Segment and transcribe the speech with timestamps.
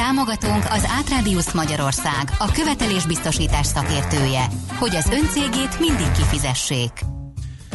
[0.00, 4.46] Támogatunk az Átrádiusz Magyarország, a követelésbiztosítás szakértője,
[4.78, 6.90] hogy az öncégét mindig kifizessék.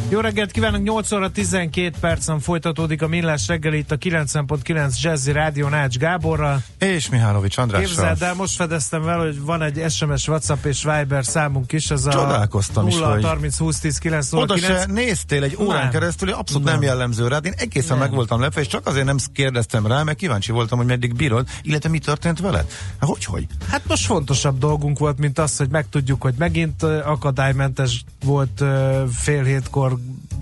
[0.09, 5.31] Jó reggelt kívánok, 8 óra 12 percen folytatódik a Millás reggel itt a 90.9 Jazzy
[5.31, 6.63] Rádió Nács Gáborral.
[6.79, 7.87] És Mihálovics Andrással.
[7.87, 12.05] Képzeld el, most fedeztem vele, hogy van egy SMS, WhatsApp és Viber számunk is, az
[12.05, 15.89] a 0 30 20 10 9 0 Oda se néztél egy órán nem.
[15.89, 16.73] keresztül, abszolút nem.
[16.73, 17.45] nem jellemző rád.
[17.45, 18.07] Én egészen nem.
[18.07, 21.47] meg voltam lepve, és csak azért nem kérdeztem rá, mert kíváncsi voltam, hogy meddig bírod,
[21.61, 22.65] illetve mi történt veled?
[22.99, 23.47] Hát hogy, hogy?
[23.69, 28.63] Hát most fontosabb dolgunk volt, mint az, hogy megtudjuk, hogy megint akadálymentes volt
[29.11, 29.93] fél hétkor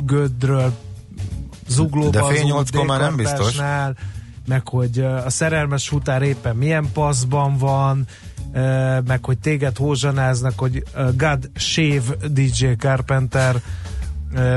[0.06, 0.74] Gödről,
[1.68, 3.56] Zuglóba, De fél nyolckor már nem biztos.
[4.48, 8.06] Meg hogy a szerelmes futár éppen milyen paszban van,
[9.08, 10.84] meg hogy téged hózsanáznak, hogy
[11.18, 13.62] God Shave DJ Carpenter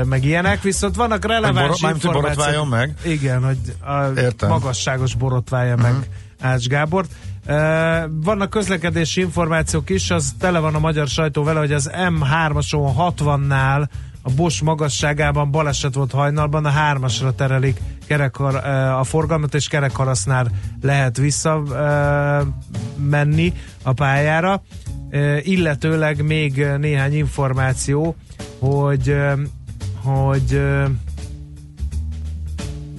[0.03, 2.69] meg ilyenek, viszont vannak releváns Bor- információk.
[2.69, 2.93] meg?
[3.05, 4.49] Igen, hogy a Értem.
[4.49, 5.91] magasságos borotválja uh-huh.
[5.91, 6.09] meg
[6.39, 7.11] Ács Gábort.
[8.09, 13.87] Vannak közlekedési információk is, az tele van a magyar sajtó vele, hogy az M3-ason 60-nál
[14.27, 18.55] a Bosch magasságában baleset volt hajnalban, a hármasra terelik kerekar,
[18.99, 21.63] a forgalmat, és kerekharasznál lehet vissza
[23.09, 23.53] menni
[23.83, 24.61] a pályára.
[25.41, 28.15] Illetőleg még néhány információ,
[28.59, 29.15] hogy
[30.03, 30.61] hogy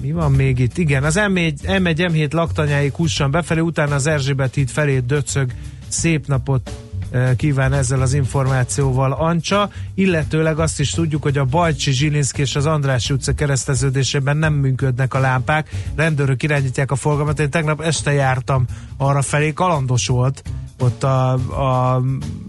[0.01, 0.77] mi van még itt?
[0.77, 5.51] Igen, az M1, M1 M7 laktanyáig husson befelé, utána az Erzsébet híd felé döcög.
[5.87, 6.88] Szép napot
[7.37, 12.65] kíván ezzel az információval Ancsa, illetőleg azt is tudjuk, hogy a Bajcsi, Zsilinszki és az
[12.65, 17.39] András utca kereszteződésében nem működnek a lámpák, rendőrök irányítják a forgalmat.
[17.39, 18.65] Én tegnap este jártam
[18.97, 20.43] arra felé, kalandos volt
[20.79, 21.31] ott a,
[21.93, 22.01] a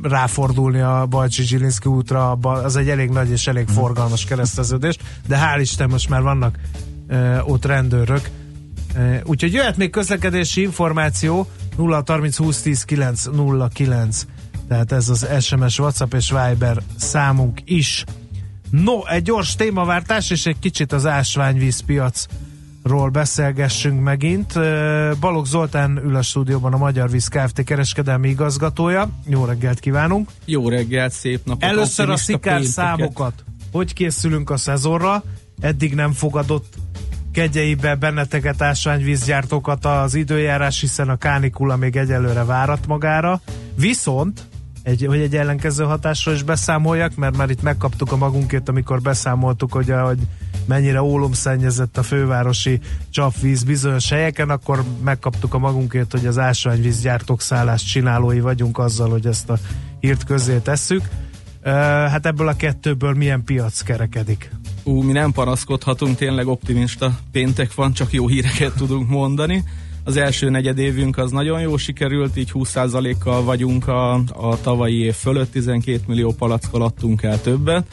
[0.02, 5.60] ráfordulni a Bajcsi Zsilinszki útra, az egy elég nagy és elég forgalmas kereszteződés, de hál'
[5.60, 6.58] Isten most már vannak
[7.08, 8.30] e, ott rendőrök.
[8.94, 11.46] E, úgyhogy jöhet még közlekedési információ.
[11.76, 14.26] 0 30 20 10 9 0 9
[14.70, 18.04] tehát ez az SMS, WhatsApp és Viber számunk is.
[18.70, 24.52] No, egy gyors témaváltás, és egy kicsit az ásványvízpiacról beszélgessünk megint.
[25.20, 27.64] Balogh Zoltán ül a stúdióban a Magyar Víz Kft.
[27.64, 29.10] kereskedelmi igazgatója.
[29.26, 30.30] Jó reggelt kívánunk!
[30.44, 31.62] Jó reggelt, szép napot!
[31.62, 33.44] Először a szikár számokat.
[33.72, 35.22] Hogy készülünk a szezonra?
[35.60, 36.74] Eddig nem fogadott
[37.32, 43.40] kegyeibe benneteket ásványvízgyártókat az időjárás, hiszen a kánikula még egyelőre várat magára.
[43.76, 44.48] Viszont
[44.82, 49.72] egy, hogy egy ellenkező hatásról is beszámoljak, mert már itt megkaptuk a magunkét, amikor beszámoltuk,
[49.72, 50.18] hogy, hogy
[50.66, 52.80] mennyire ólomszennyezett a fővárosi
[53.10, 59.26] csapvíz bizonyos helyeken, akkor megkaptuk a magunkét, hogy az ásványvízgyártók szállás csinálói vagyunk azzal, hogy
[59.26, 59.58] ezt a
[60.00, 61.02] hírt közé tesszük.
[61.64, 64.50] Hát ebből a kettőből milyen piac kerekedik?
[64.84, 69.64] Ú, mi nem panaszkodhatunk, tényleg optimista péntek van, csak jó híreket tudunk mondani.
[70.10, 75.50] Az első negyedévünk az nagyon jó sikerült, így 20%-kal vagyunk a, a tavalyi év fölött,
[75.50, 77.86] 12 millió palackal adtunk el többet,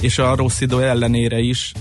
[0.00, 1.72] és a rossz idő ellenére is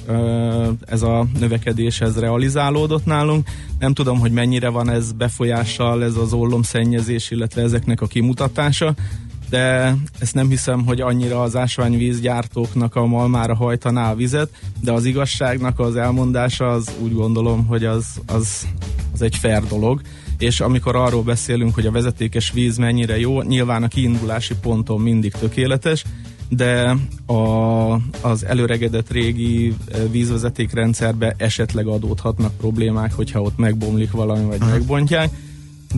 [0.85, 3.47] ez a növekedés ez realizálódott nálunk.
[3.79, 8.93] Nem tudom, hogy mennyire van ez befolyással, ez az ollomszennyezés, illetve ezeknek a kimutatása,
[9.49, 14.49] de ezt nem hiszem, hogy annyira az ásványvízgyártóknak a malmára hajtaná a vizet,
[14.81, 18.67] de az igazságnak az elmondása az úgy gondolom, hogy az, az,
[19.17, 20.01] az egy fair dolog
[20.37, 25.31] és amikor arról beszélünk, hogy a vezetékes víz mennyire jó, nyilván a kiindulási ponton mindig
[25.31, 26.03] tökéletes,
[26.49, 26.95] de
[27.25, 35.29] a, az előregedett régi eh, vízvezetékrendszerbe esetleg adódhatnak problémák, hogyha ott megbomlik valami, vagy megbontják,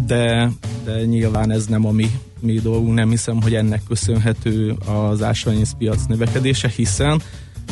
[0.05, 0.51] de,
[0.83, 6.05] de nyilván ez nem a mi mi dolgunk, nem hiszem, hogy ennek köszönhető az ásványvízpiac
[6.05, 7.21] növekedése, hiszen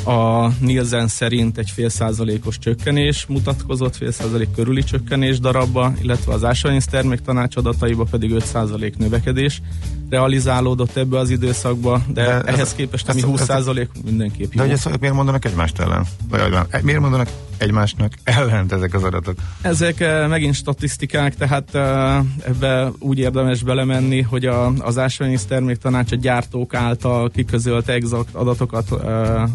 [0.06, 6.44] a Nielsen szerint egy fél százalékos csökkenés mutatkozott, fél százalék körüli csökkenés darabba, illetve az
[6.44, 9.62] ásványvíz termék tanács adataiba pedig 5 százalék növekedés
[10.10, 14.62] realizálódott ebbe az időszakba, de, de ehhez ez, képest, ami 20 százalék mindenképp jó.
[14.62, 16.06] De hogy ezt miért mondanak egymást ellen?
[16.30, 19.36] Vagy, miért mondanak egymásnak ellent ezek az adatok?
[19.62, 26.12] Ezek uh, megint statisztikák, tehát uh, ebbe úgy érdemes belemenni, hogy a, az ásványvíz terméktanács
[26.12, 29.02] a gyártók által kiközölt exakt adatokat uh,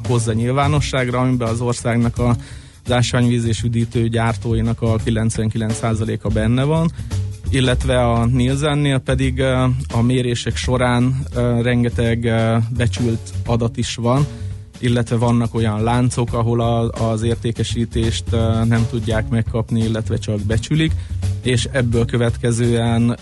[0.09, 2.37] hozza nyilvánosságra, amiben az országnak a
[2.85, 6.91] az ásványvíz és üdítő gyártóinak a 99%-a benne van,
[7.51, 9.41] illetve a Nielsennél pedig
[9.89, 11.27] a mérések során
[11.63, 12.21] rengeteg
[12.77, 14.27] becsült adat is van,
[14.83, 18.31] illetve vannak olyan láncok, ahol a, az értékesítést
[18.65, 20.93] nem tudják megkapni, illetve csak becsülik,
[21.43, 23.19] és ebből következően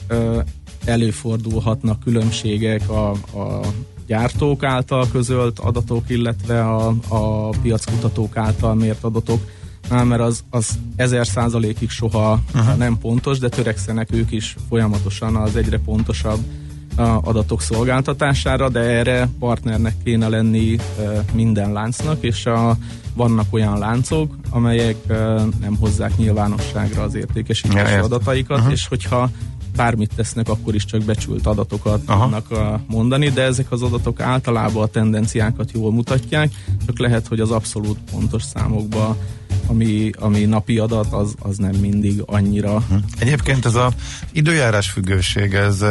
[0.84, 3.60] előfordulhatnak különbségek a, a
[4.06, 9.40] gyártók által közölt adatok, illetve a, a piackutatók által mért adatok,
[9.88, 12.76] mert az, az ezer százalékig soha uh-huh.
[12.76, 16.38] nem pontos, de törekszenek ők is folyamatosan az egyre pontosabb
[16.96, 20.76] adatok szolgáltatására, de erre partnernek kéne lenni
[21.32, 22.76] minden láncnak, és a,
[23.14, 24.96] vannak olyan láncok, amelyek
[25.60, 28.72] nem hozzák nyilvánosságra az értékesítési ja, adataikat, uh-huh.
[28.72, 29.30] és hogyha
[29.76, 32.22] bármit tesznek, akkor is csak becsült adatokat Aha.
[32.22, 32.46] tudnak
[32.86, 36.52] mondani, de ezek az adatok általában a tendenciákat jól mutatják,
[36.86, 39.16] csak lehet, hogy az abszolút pontos számokba
[39.70, 42.82] ami, ami napi adat, az, az nem mindig annyira.
[43.18, 43.92] Egyébként ez a
[44.32, 45.84] időjárás függőség, ez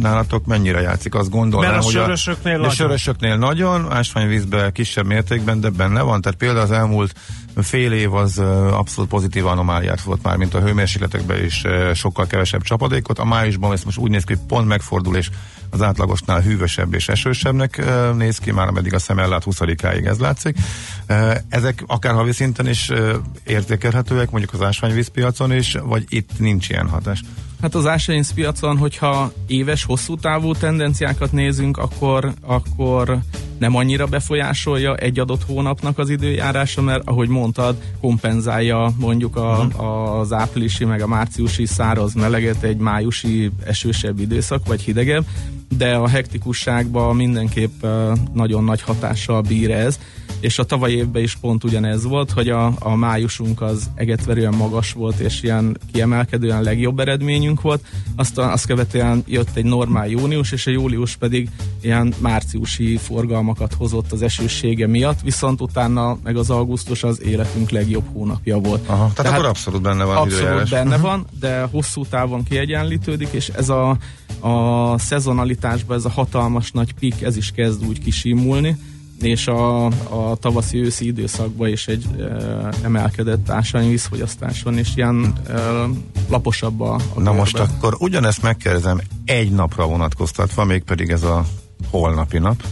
[0.00, 1.14] nálatok mennyire játszik?
[1.14, 2.74] Azt gondolom, hogy a sörösöknél a, nagyon.
[2.74, 6.20] sörösöknél nagyon, ásványvízben kisebb mértékben, de benne van.
[6.20, 7.14] Tehát például az elmúlt
[7.56, 8.38] fél év az
[8.70, 11.64] abszolút pozitív anomáliát volt már, mint a hőmérsékletekben is
[11.94, 13.18] sokkal kevesebb csapadékot.
[13.18, 15.30] A májusban ez most úgy néz ki, hogy pont megfordul, és
[15.70, 17.84] az átlagosnál hűvösebb és esősebbnek
[18.16, 20.56] néz ki, már ameddig a szem ellát 20-áig ez látszik.
[21.48, 22.90] Ezek akár havi szinten is
[23.46, 27.20] értékelhetőek, mondjuk az ásványvízpiacon is, vagy itt nincs ilyen hatás?
[27.62, 33.18] Hát az ásványvízpiacon, hogyha éves, hosszú távú tendenciákat nézünk, akkor, akkor
[33.58, 40.18] nem annyira befolyásolja egy adott hónapnak az időjárása, mert ahogy mondtad, kompenzálja mondjuk a, uh-huh.
[40.18, 45.24] az áprilisi meg a márciusi száraz meleget egy májusi esősebb időszak, vagy hidegebb,
[45.76, 47.86] de a hektikusságban mindenképp
[48.32, 49.98] nagyon nagy hatással bír ez,
[50.40, 54.92] és a tavaly évben is pont ugyanez volt, hogy a, a májusunk az egetverően magas
[54.92, 57.84] volt, és ilyen kiemelkedően legjobb eredményünk volt,
[58.16, 61.48] aztán azt követően jött egy normál június, és a július pedig
[61.82, 62.96] ilyen márciusi
[63.44, 68.88] forgalmakat hozott az esősége miatt, viszont utána meg az augusztus az életünk legjobb hónapja volt.
[68.88, 70.70] Aha, tehát, tehát akkor abszolút benne van Abszolút időjárás.
[70.70, 71.10] benne uh-huh.
[71.10, 73.96] van, de hosszú távon kiegyenlítődik, és ez a,
[74.40, 78.76] a szezonalitásban ez a hatalmas nagy pik, ez is kezd úgy kisimulni,
[79.20, 82.24] és a, a tavaszi-őszi időszakban is egy e,
[82.82, 85.58] emelkedett ásványvízfogyasztás van, és ilyen e,
[86.28, 87.32] laposabb a, a Na körbe.
[87.32, 91.44] most akkor ugyanezt megkérdezem egy napra vonatkoztatva, mégpedig ez a
[91.90, 92.62] holnapi nap.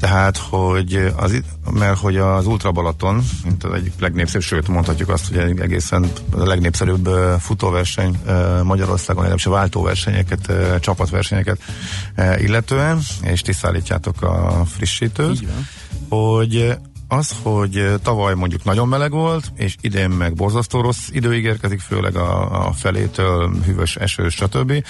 [0.00, 5.28] Tehát, hogy az, mert hogy az Ultra Balaton, mint az egyik legnépszerűbb, sőt mondhatjuk azt,
[5.28, 7.08] hogy egészen a legnépszerűbb
[7.40, 8.18] futóverseny
[8.62, 11.58] Magyarországon, legalábbis a váltóversenyeket, csapatversenyeket
[12.36, 15.46] illetően, és ti szállítjátok a frissítőt,
[16.08, 21.80] hogy az, hogy tavaly mondjuk nagyon meleg volt, és idén meg borzasztó rossz idő ígérkezik,
[21.80, 24.84] főleg a, a felétől hűvös, esős, stb.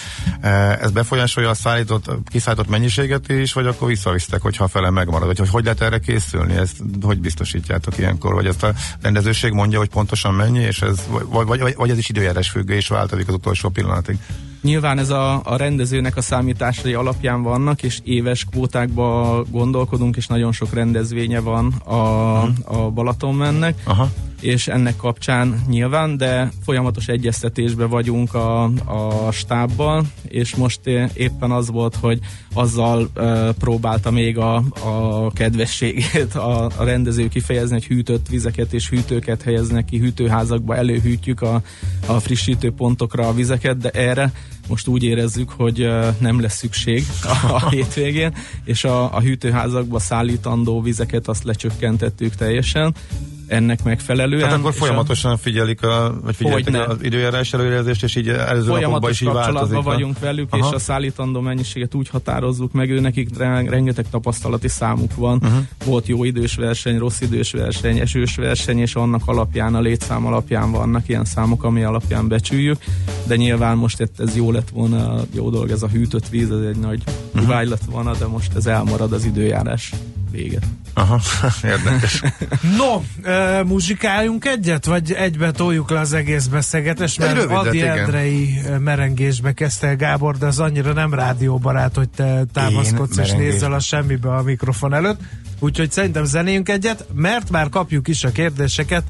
[0.80, 5.38] Ez befolyásolja a szállított, kiszállított mennyiséget is, vagy akkor visszavisztek, hogyha a fele megmarad, vagy
[5.38, 8.72] hogy hogy lehet erre készülni, ezt hogy biztosítjátok ilyenkor, vagy ezt a
[9.02, 12.88] rendezőség mondja, hogy pontosan mennyi, és ez, vagy, vagy, vagy ez is időjárás függő, és
[12.88, 14.18] változik az utolsó pillanatig.
[14.62, 20.52] Nyilván ez a, a rendezőnek a számításai alapján vannak, és éves kvótákba gondolkodunk, és nagyon
[20.52, 23.82] sok rendezvénye van a, a Balaton mennek.
[23.84, 24.10] Aha
[24.40, 30.80] és ennek kapcsán nyilván, de folyamatos egyeztetésben vagyunk a, a stábbal, és most
[31.14, 32.18] éppen az volt, hogy
[32.54, 34.54] azzal e, próbálta még a,
[34.84, 41.42] a kedvességét a, a rendező kifejezni, hogy hűtött vizeket és hűtőket helyeznek ki hűtőházakba, előhűtjük
[41.42, 41.62] a,
[42.06, 44.32] a frissítő pontokra a vizeket, de erre
[44.68, 47.04] most úgy érezzük, hogy nem lesz szükség
[47.48, 48.34] a, hétvégén,
[48.64, 52.94] és a, a hűtőházakba szállítandó vizeket azt lecsökkentettük teljesen,
[53.48, 54.42] ennek megfelelően.
[54.42, 59.10] Tehát akkor folyamatosan a, figyelik a, vagy figyeltek az időjárás előrejelzést, és így előző napokban
[59.10, 59.82] is így változik.
[59.82, 60.66] vagyunk velük, Aha.
[60.66, 65.36] és a szállítandó mennyiséget úgy határozzuk meg, ő nekik rengeteg tapasztalati számuk van.
[65.42, 65.58] Uh-huh.
[65.84, 70.70] Volt jó idős verseny, rossz idős verseny, esős verseny, és annak alapján, a létszám alapján
[70.70, 72.78] vannak ilyen számok, ami alapján becsüljük,
[73.26, 76.60] de nyilván most itt ez jó lett volna, jó dolog, ez a hűtött víz, ez
[76.60, 77.02] egy nagy
[77.34, 77.68] uh-huh.
[77.68, 79.92] lett volna, de most ez elmarad az időjárás
[80.30, 80.58] vége.
[80.94, 81.20] Aha,
[81.64, 82.22] érdekes.
[82.76, 87.98] no, e, muzsikáljunk egyet, vagy egybe toljuk le az egész beszélgetés, mert rövidet, Adi igen.
[87.98, 93.80] Endrei merengésbe kezdte Gábor, de az annyira nem rádióbarát, hogy te támaszkodsz és nézzel a
[93.80, 95.20] semmibe a mikrofon előtt.
[95.58, 99.02] Úgyhogy szerintem zenéjünk egyet, mert már kapjuk is a kérdéseket,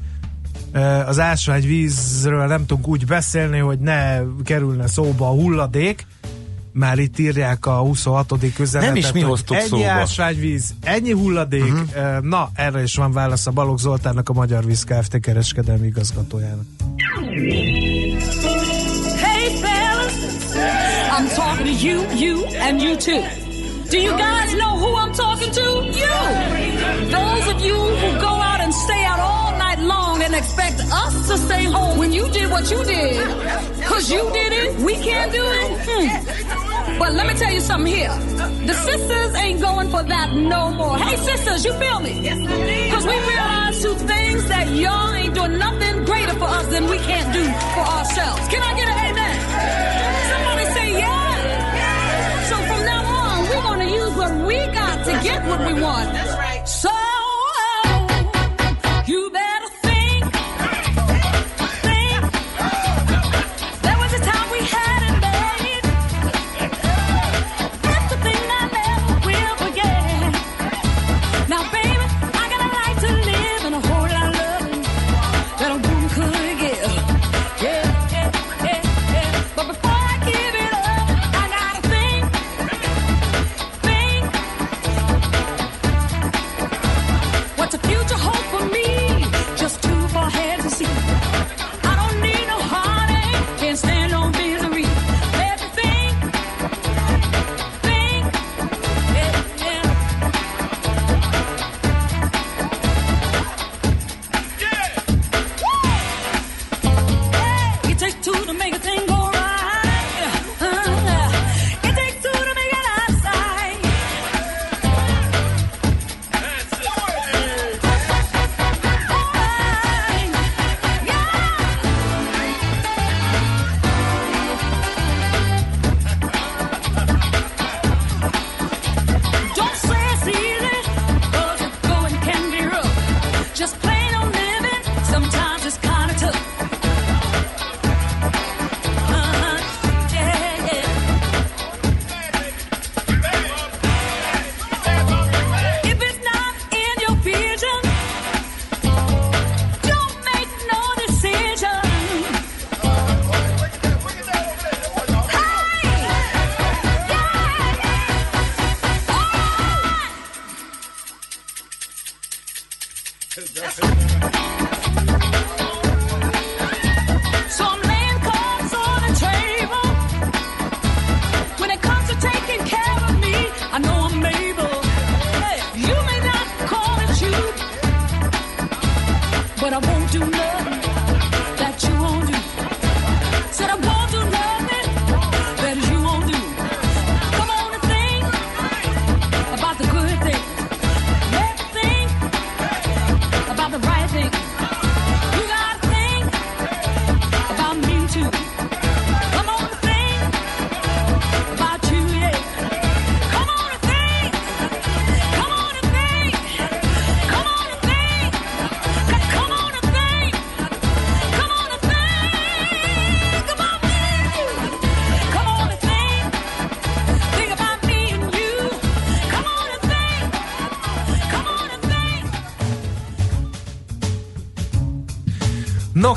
[1.05, 6.05] az ásványvízről nem tudunk úgy beszélni, hogy ne kerülne szóba a hulladék,
[6.79, 8.31] már itt írják a 26.
[8.59, 8.81] üzenetet.
[8.81, 9.83] Nem is mi hoztuk ennyi szóba.
[9.83, 11.73] Ennyi ásványvíz, ennyi hulladék.
[11.73, 12.21] Uh-huh.
[12.21, 15.19] Na, erre is van válasz a Balogh Zoltánnak, a Magyar Víz Kft.
[15.19, 16.65] kereskedelmi igazgatójának.
[19.21, 20.13] Hey fellas,
[21.17, 23.21] I'm talking to you, you and you too.
[23.89, 25.65] Do you guys know who I'm talking to?
[26.01, 26.17] You!
[27.09, 31.27] Those of you who go out and stay out all night long and expect us
[31.29, 33.25] to stay home when you did what you did.
[33.89, 35.69] Cause you did it, we can't do it.
[35.87, 36.68] Hmm.
[36.97, 38.13] But let me tell you something here.
[38.65, 40.97] The sisters ain't going for that no more.
[40.97, 42.13] Hey sisters, you feel me?
[42.91, 46.97] Cause we realize two things that y'all ain't doing nothing greater for us than we
[46.99, 47.43] can't do
[47.75, 48.47] for ourselves.
[48.47, 49.37] Can I get an amen?
[50.31, 52.49] Somebody say yeah.
[52.49, 56.09] So from now on, we're gonna use what we got to get what we want.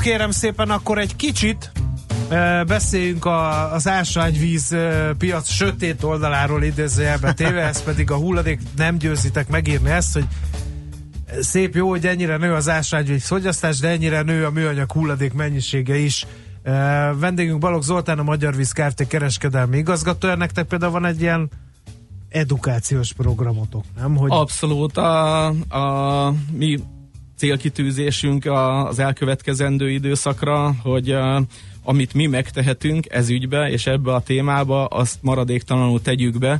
[0.03, 1.71] Kérem szépen, akkor egy kicsit
[2.67, 4.75] beszéljünk a, az ásványvíz
[5.17, 10.25] piac sötét oldaláról idézőjelbe téve, ez pedig a hulladék, nem győzitek megírni ezt, hogy
[11.39, 15.97] szép jó, hogy ennyire nő az ásványvíz fogyasztás, de ennyire nő a műanyag hulladék mennyisége
[15.97, 16.25] is.
[17.19, 19.07] Vendégünk Balogh Zoltán, a Magyar Víz Kft.
[19.07, 21.49] kereskedelmi igazgatója, nektek például van egy ilyen
[22.29, 24.15] edukációs programotok, nem?
[24.15, 26.79] Hogy Abszolút a, a mi
[27.37, 31.15] célkitűzésünk az elkövetkezendő időszakra, hogy
[31.83, 36.59] amit mi megtehetünk ez ügybe és ebbe a témába, azt maradéktalanul tegyük be,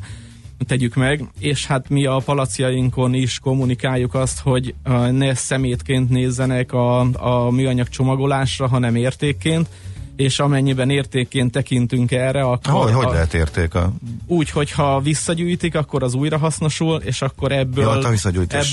[0.66, 4.74] tegyük meg, és hát mi a palacjainkon is kommunikáljuk azt, hogy
[5.12, 9.68] ne szemétként nézzenek a, a műanyag csomagolásra, hanem értékként,
[10.16, 12.84] és amennyiben értékként tekintünk erre, akkor...
[12.84, 13.94] Hogy, hogy a- lehet érték a...
[14.28, 18.04] úgy, hogyha visszagyűjtik, akkor az újra hasznosul, és akkor ebből, Ja, hát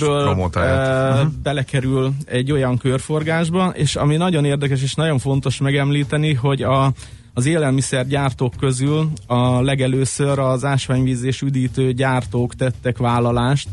[0.03, 0.29] ebből
[0.65, 1.33] e, Mhm.
[1.43, 6.93] belekerül egy olyan körforgásba, és ami nagyon érdekes és nagyon fontos megemlíteni, hogy a,
[7.35, 13.69] az élelmiszergyártók közül a legelőször az ásványvíz és üdítő gyártók tettek vállalást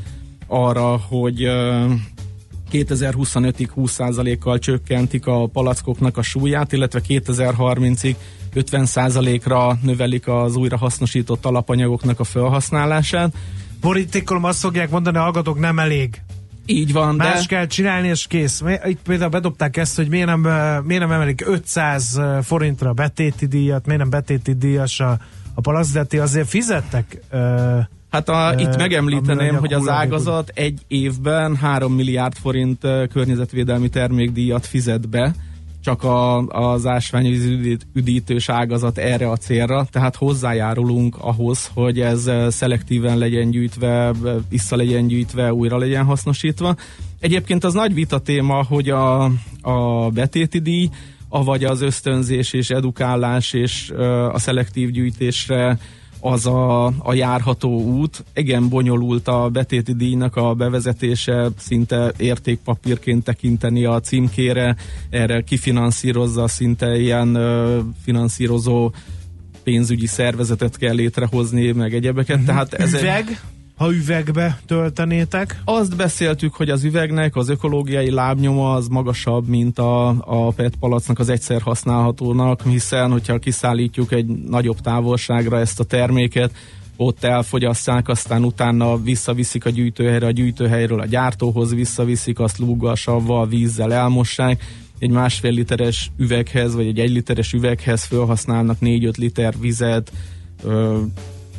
[0.47, 1.85] arra, hogy e,
[2.71, 8.15] 2025-ig 20%-kal csökkentik a palackoknak a súlyát, illetve 2030-ig
[8.55, 13.33] 50%-ra növelik az újrahasznosított alapanyagoknak a felhasználását.
[13.81, 16.21] borítékolom azt fogják mondani, a hallgatók nem elég.
[16.65, 17.23] Így van, de...
[17.23, 18.63] Más kell csinálni, és kész.
[18.85, 23.45] Itt például bedobták ezt, hogy miért nem, eh, miért nem emelik 500 forintra a betéti
[23.45, 25.19] díjat, miért nem betéti díjas a,
[25.53, 27.21] a palasz, de ti azért fizettek.
[27.31, 32.79] Uh, Hát a, itt megemlíteném, hogy az ágazat egy évben 3 milliárd forint
[33.11, 35.33] környezetvédelmi termékdíjat fizet be,
[35.87, 42.31] csak a, az ásványvíz üdít- üdítős ágazat erre a célra, tehát hozzájárulunk ahhoz, hogy ez
[42.49, 44.13] szelektíven legyen gyűjtve,
[44.49, 46.75] vissza legyen gyűjtve, újra legyen hasznosítva.
[47.19, 49.23] Egyébként az nagy vita téma, hogy a,
[49.61, 50.89] a betéti díj,
[51.29, 53.91] avagy az ösztönzés és edukálás és
[54.31, 55.79] a szelektív gyűjtésre
[56.19, 58.23] az a, a járható út.
[58.33, 64.75] Igen, bonyolult a betéti díjnak a bevezetése, szinte értékpapírként tekinteni a címkére,
[65.09, 68.91] erre kifinanszírozza, szinte ilyen ö, finanszírozó
[69.63, 72.45] pénzügyi szervezetet kell létrehozni, meg egyebeket.
[72.45, 73.41] Tehát ez egy, Üveg,
[73.77, 75.61] ha üvegbe töltenétek.
[75.65, 81.19] azt beszéltük, hogy az üvegnek az ökológiai lábnyoma az magasabb, mint a, a PET palacnak
[81.19, 86.51] az egyszer használhatónak, hiszen hogyha kiszállítjuk egy nagyobb távolságra ezt a terméket,
[86.95, 93.93] ott elfogyasszák, aztán utána visszaviszik a gyűjtőhelyre, a gyűjtőhelyről a gyártóhoz visszaviszik, azt lúggal, vízzel
[93.93, 94.63] elmossák,
[94.99, 100.11] egy másfél literes üveghez, vagy egy egy literes üveghez felhasználnak 4-5 liter vizet,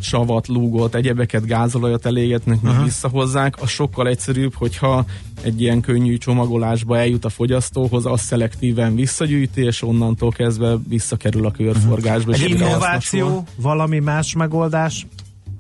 [0.01, 5.05] savat, lúgot, egyebeket, gázolajat elégetnek, még visszahozzák, az sokkal egyszerűbb, hogyha
[5.43, 11.51] egy ilyen könnyű csomagolásba eljut a fogyasztóhoz, az szelektíven visszagyűjti, és onnantól kezdve visszakerül a
[11.51, 12.31] körforgásba.
[12.31, 12.57] hasznosul.
[12.57, 15.07] Innováció, valami más megoldás,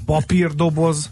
[0.04, 1.10] papírdoboz,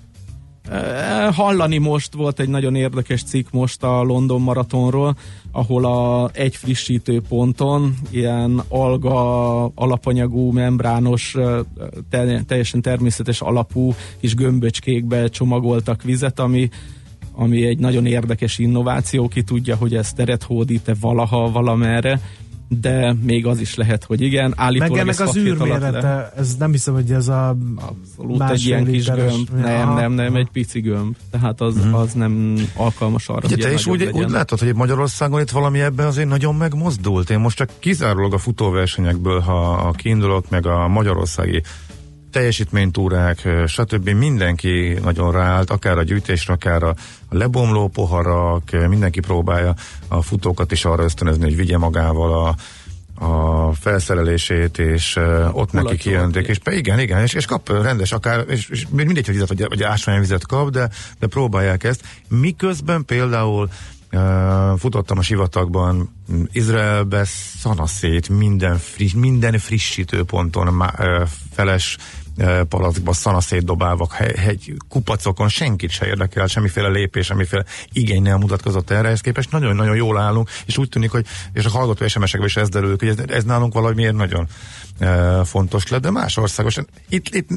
[0.70, 5.16] Eh, Hallani most volt egy nagyon érdekes cikk most a London Maratonról,
[5.56, 11.36] ahol a egy frissítő ponton ilyen alga alapanyagú, membrános,
[12.10, 16.68] te, teljesen természetes alapú kis gömböcskékbe csomagoltak vizet, ami
[17.38, 22.20] ami egy nagyon érdekes innováció, ki tudja, hogy ez teret hódít-e valaha, valamerre,
[22.68, 24.52] de még az is lehet, hogy igen.
[24.56, 28.84] Állítólag meg ez ennek az űrmérete, ez nem hiszem, hogy ez a Abszolút egy ilyen
[28.84, 29.48] kis gömb.
[29.60, 31.16] Nem, nem, nem, egy pici gömb.
[31.30, 34.14] Tehát az, az nem alkalmas arra, Ugye hogy te is úgy, legyen.
[34.14, 37.30] úgy látod, hogy Magyarországon itt valami ebben azért nagyon megmozdult.
[37.30, 41.62] Én most csak kizárólag a futóversenyekből, ha, ha kiindulok, meg a magyarországi
[42.36, 44.08] teljesítménytúrák, stb.
[44.08, 46.94] mindenki nagyon ráállt, akár a gyűjtésre, akár a,
[47.30, 49.74] lebomló poharak, mindenki próbálja
[50.08, 52.54] a futókat is arra ösztönözni, hogy vigye magával a
[53.18, 56.38] a felszerelését, és uh, ott neki aki.
[56.38, 59.82] és igen, igen, és, és kap rendes, akár, és, és mindegy, hogy vizet, vagy, vagy
[59.82, 62.02] ásványvizet kap, de, de próbálják ezt.
[62.28, 63.68] Miközben például
[64.76, 66.14] futottam a sivatagban,
[66.52, 67.24] Izraelbe
[67.58, 71.96] szanaszét minden, friss, minden frissítő ponton má, uh, feles
[72.38, 78.38] uh, palackba szanaszét dobálva, hegy, hegy, kupacokon, senkit se érdekel, semmiféle lépés, semmiféle igény nem
[78.38, 82.48] mutatkozott erre, ehhez képest nagyon-nagyon jól állunk, és úgy tűnik, hogy és a hallgató SMS-ekben
[82.48, 84.46] is ez derül, hogy ez, ez nálunk valamiért nagyon
[85.44, 86.78] fontos lett, de más országos.
[87.08, 87.48] Itt, itt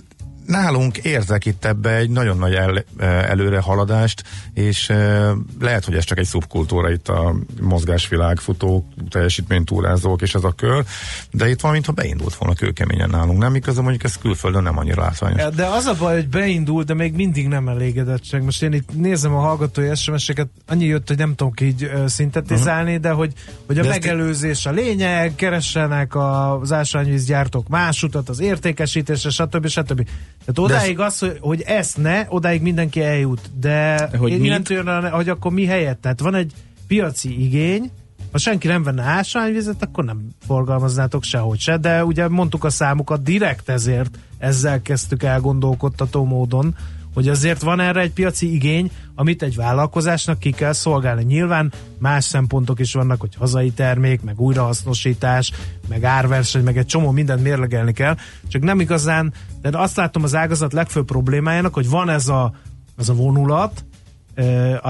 [0.49, 6.03] nálunk érzek itt ebbe egy nagyon nagy el, előre haladást, és eh, lehet, hogy ez
[6.03, 10.85] csak egy szubkultúra itt a mozgásvilág, futók, teljesítménytúrázók és ez a kör,
[11.31, 13.51] de itt valamintha beindult volna kőkeményen nálunk, nem?
[13.51, 15.55] Miközben mondjuk ez külföldön nem annyira látványos.
[15.55, 18.41] De az a baj, hogy beindult, de még mindig nem elégedettség.
[18.41, 23.09] Most én itt nézem a hallgatói SMS-eket, annyi jött, hogy nem tudok így szintetizálni, de
[23.09, 23.33] hogy,
[23.67, 29.67] hogy a De megelőzés a lényeg, keressenek az ásványvízgyártók más utat, az értékesítésre, stb.
[29.67, 30.07] stb.
[30.53, 33.41] Tehát odáig az, hogy, hogy ezt ne, odáig mindenki eljut.
[33.59, 36.01] De, De hogy én innentől jön, hogy akkor mi helyett?
[36.01, 36.53] Tehát van egy
[36.87, 37.91] piaci igény,
[38.31, 43.23] ha senki nem venne ásványvizet, akkor nem forgalmaznátok sehogy se, de ugye mondtuk a számukat
[43.23, 46.75] direkt ezért ezzel kezdtük el gondolkodtató módon,
[47.13, 51.23] hogy azért van erre egy piaci igény, amit egy vállalkozásnak ki kell szolgálni.
[51.23, 55.51] Nyilván más szempontok is vannak, hogy hazai termék, meg újrahasznosítás,
[55.89, 58.15] meg árverseny, meg egy csomó mindent mérlegelni kell,
[58.47, 62.53] csak nem igazán, de azt látom az ágazat legfőbb problémájának, hogy van ez a,
[62.95, 63.85] az a vonulat,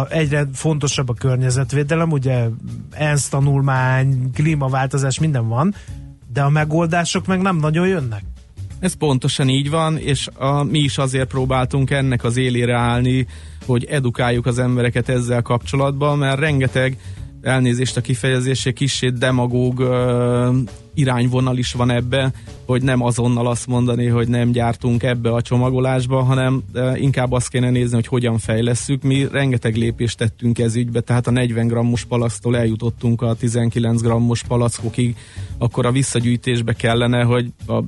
[0.10, 2.48] egyre fontosabb a környezetvédelem, ugye
[2.92, 5.76] ENSZ tanulmány, klímaváltozás, minden van,
[6.34, 8.24] de a megoldások meg nem nagyon jönnek.
[8.80, 13.28] Ez pontosan így van, és a, mi is azért próbáltunk ennek az élére állni,
[13.66, 16.98] hogy edukáljuk az embereket ezzel kapcsolatban, mert rengeteg
[17.42, 20.58] elnézést a kifejezésé kissé demagóg ö,
[20.94, 22.32] irányvonal is van ebbe,
[22.66, 27.50] hogy nem azonnal azt mondani, hogy nem gyártunk ebbe a csomagolásba, hanem ö, inkább azt
[27.50, 29.04] kéne nézni, hogy hogyan fejlesszük.
[29.04, 34.44] Mi rengeteg lépést tettünk ez ügybe, tehát a 40 grammos palasztól eljutottunk a 19 grammos
[34.44, 35.16] palackokig,
[35.58, 37.84] akkor a visszagyűjtésbe kellene, hogy a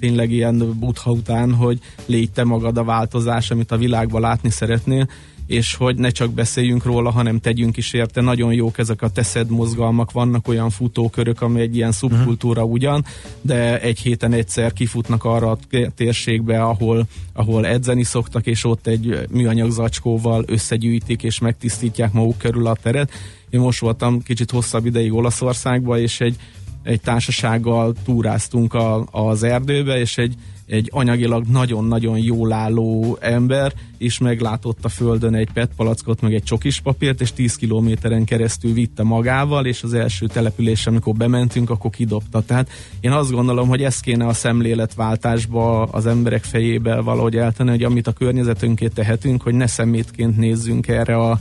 [0.00, 5.08] tényleg ilyen butha után, hogy légy te magad a változás, amit a világban látni szeretnél,
[5.46, 8.20] és hogy ne csak beszéljünk róla, hanem tegyünk is érte.
[8.20, 13.04] Nagyon jók ezek a teszed mozgalmak, vannak olyan futókörök, ami egy ilyen szubkultúra ugyan,
[13.40, 15.58] de egy héten egyszer kifutnak arra a
[15.94, 22.66] térségbe, ahol, ahol edzeni szoktak, és ott egy műanyag zacskóval összegyűjtik és megtisztítják maguk körül
[22.66, 23.10] a teret.
[23.50, 26.36] Én most voltam kicsit hosszabb ideig Olaszországba, és egy,
[26.82, 30.34] egy társasággal túráztunk a, az erdőbe, és egy
[30.66, 35.70] egy anyagilag nagyon-nagyon jól álló ember, és meglátott a földön egy PET
[36.20, 41.14] meg egy csokis papírt, és 10 kilométeren keresztül vitte magával, és az első település, amikor
[41.14, 42.42] bementünk, akkor kidobta.
[42.42, 42.68] Tehát
[43.00, 48.06] én azt gondolom, hogy ez kéne a szemléletváltásba az emberek fejébe valahogy eltenni, hogy amit
[48.06, 51.38] a környezetünkét tehetünk, hogy ne szemétként nézzünk erre a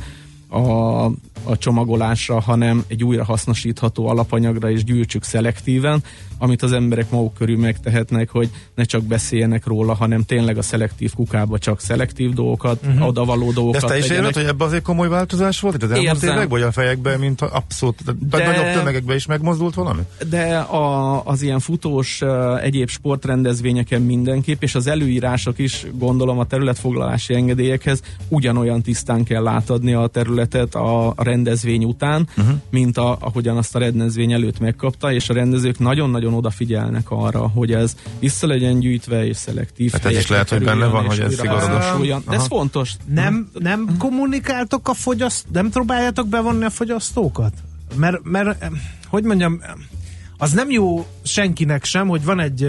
[0.54, 1.06] a,
[1.44, 6.04] a csomagolásra, hanem egy újra hasznosítható alapanyagra is gyűjtsük szelektíven,
[6.38, 11.14] amit az emberek maguk körül megtehetnek, hogy ne csak beszéljenek róla, hanem tényleg a szelektív
[11.14, 13.08] kukába csak szelektív dolgokat, uh-huh.
[13.08, 13.82] odavaló dolgokat.
[13.82, 16.48] De ezt te is érted, hogy ebben azért komoly változás volt itt az elmúlt években,
[16.48, 18.38] vagy a fejekben, mint abszolút, de...
[18.38, 20.02] De- nagyobb tömegekben is megmozdult valami?
[20.30, 22.22] De a, az ilyen futós
[22.62, 29.94] egyéb sportrendezvényeken mindenképp, és az előírások is gondolom a területfoglalási engedélyekhez ugyanolyan tisztán kell átadni
[29.94, 30.43] a területet
[30.76, 32.56] a, a rendezvény után, uh-huh.
[32.70, 37.72] mint a, ahogyan azt a rendezvény előtt megkapta, és a rendezők nagyon-nagyon odafigyelnek arra, hogy
[37.72, 39.92] ez vissza legyen gyűjtve és szelektív.
[39.92, 42.24] Hát ez is lehet, hogy benne van, hogy ez hasznosuljon.
[42.30, 42.96] De ez fontos.
[43.06, 47.54] Nem, nem kommunikáltok a fogyaszt, nem próbáljátok bevonni a fogyasztókat?
[47.96, 48.66] Mert, mert
[49.08, 49.62] hogy mondjam,
[50.38, 52.64] az nem jó senkinek sem, hogy van egy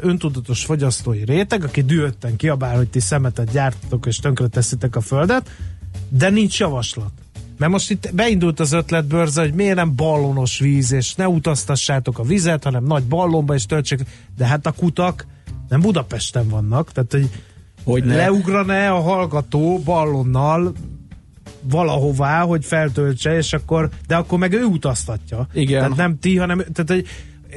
[0.00, 5.50] öntudatos fogyasztói réteg, aki dühötten kiabál, hogy ti szemetet gyártatok és tönkre teszitek a földet,
[6.18, 7.10] de nincs javaslat.
[7.58, 12.22] Mert most itt beindult az ötletbörze, hogy miért nem ballonos víz, és ne utaztassátok a
[12.22, 14.00] vizet, hanem nagy ballonba és töltsék.
[14.36, 15.26] De hát a kutak
[15.68, 17.28] nem Budapesten vannak, tehát hogy
[17.84, 18.16] Hogy ne.
[18.16, 20.72] leugrana-e a hallgató ballonnal
[21.60, 25.46] valahová, hogy feltöltse, és akkor, de akkor meg ő utaztatja.
[25.52, 25.80] Igen.
[25.80, 27.06] Tehát nem ti, hanem, tehát hogy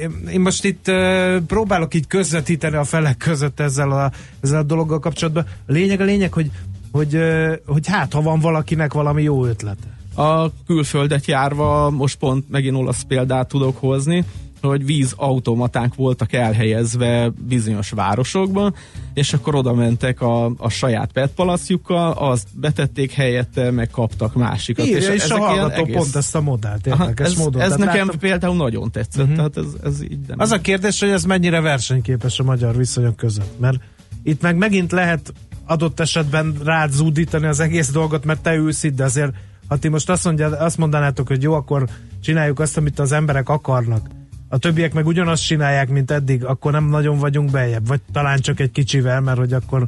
[0.00, 4.62] én- én most itt uh, próbálok így közvetíteni a felek között ezzel a, ezzel a
[4.62, 5.44] dologgal kapcsolatban.
[5.66, 6.50] A lényeg a lényeg, hogy,
[6.98, 7.18] hogy,
[7.66, 9.96] hogy hát, ha van valakinek valami jó ötlete.
[10.14, 14.24] a külföldet járva, most pont megint olasz példát tudok hozni,
[14.62, 18.74] hogy vízautomaták voltak elhelyezve bizonyos városokban,
[19.14, 24.86] és akkor oda mentek a, a saját petpalasztjukkal, azt betették helyette, meg kaptak másikat.
[24.86, 27.60] Írja, és, és ezek a hallgató egész- pont ezt a modellt Aha, érdekes ez, módon.
[27.62, 29.36] ez nekem láttam- például nagyon tetszett, uh-huh.
[29.36, 30.38] tehát ez, ez így nem.
[30.40, 33.78] Az a kérdés, hogy ez mennyire versenyképes a magyar viszonyok között, mert
[34.22, 35.32] itt meg megint lehet
[35.68, 39.32] adott esetben rád zúdítani az egész dolgot, mert te ülsz itt, de azért
[39.68, 41.88] ha ti most azt, mondja, azt mondanátok, hogy jó, akkor
[42.20, 44.08] csináljuk azt, amit az emberek akarnak,
[44.48, 48.60] a többiek meg ugyanazt csinálják, mint eddig, akkor nem nagyon vagyunk beljebb, vagy talán csak
[48.60, 49.86] egy kicsivel, mert hogy akkor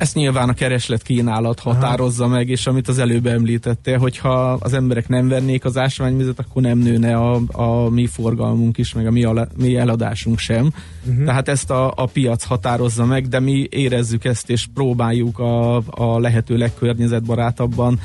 [0.00, 5.08] Ezt nyilván a kereslet kínálat határozza meg, és amit az előbb említette, hogyha az emberek
[5.08, 9.24] nem vennék az ásványvizet, akkor nem nőne a, a mi forgalmunk is, meg a mi,
[9.24, 10.72] ala, mi eladásunk sem.
[11.08, 11.24] Uh-huh.
[11.24, 16.18] Tehát ezt a, a piac határozza meg, de mi érezzük ezt, és próbáljuk a, a
[16.18, 18.00] lehető legkörnyezetbarátabban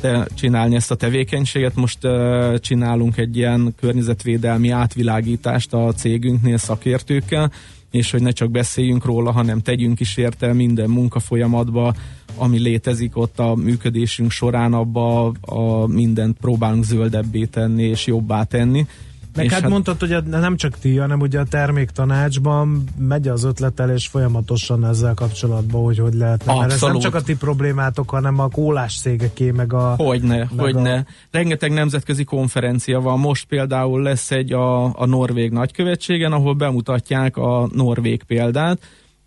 [0.00, 1.74] de csinálni ezt a tevékenységet.
[1.74, 7.52] Most uh, csinálunk egy ilyen környezetvédelmi átvilágítást a cégünknél szakértőkkel,
[7.90, 11.94] és hogy ne csak beszéljünk róla, hanem tegyünk is érte minden munkafolyamatba,
[12.36, 18.86] ami létezik ott a működésünk során, abba a mindent próbálunk zöldebbé tenni és jobbá tenni.
[19.34, 23.44] Meg és hát, hát mondtad, hogy nem csak ti, hanem ugye a terméktanácsban megy az
[23.44, 26.52] ötletelés folyamatosan ezzel kapcsolatban, hogy hogy lehetne.
[26.54, 27.02] Mert ez nem Abszolút.
[27.02, 29.94] csak a ti problémátok, hanem a kólás cégeké, meg a...
[29.96, 30.94] Hogyne, meg hogyne.
[30.94, 33.18] a- Rengeteg nemzetközi konferencia van.
[33.18, 38.78] Most például lesz egy a, a Norvég nagykövetségen, ahol bemutatják a norvég példát.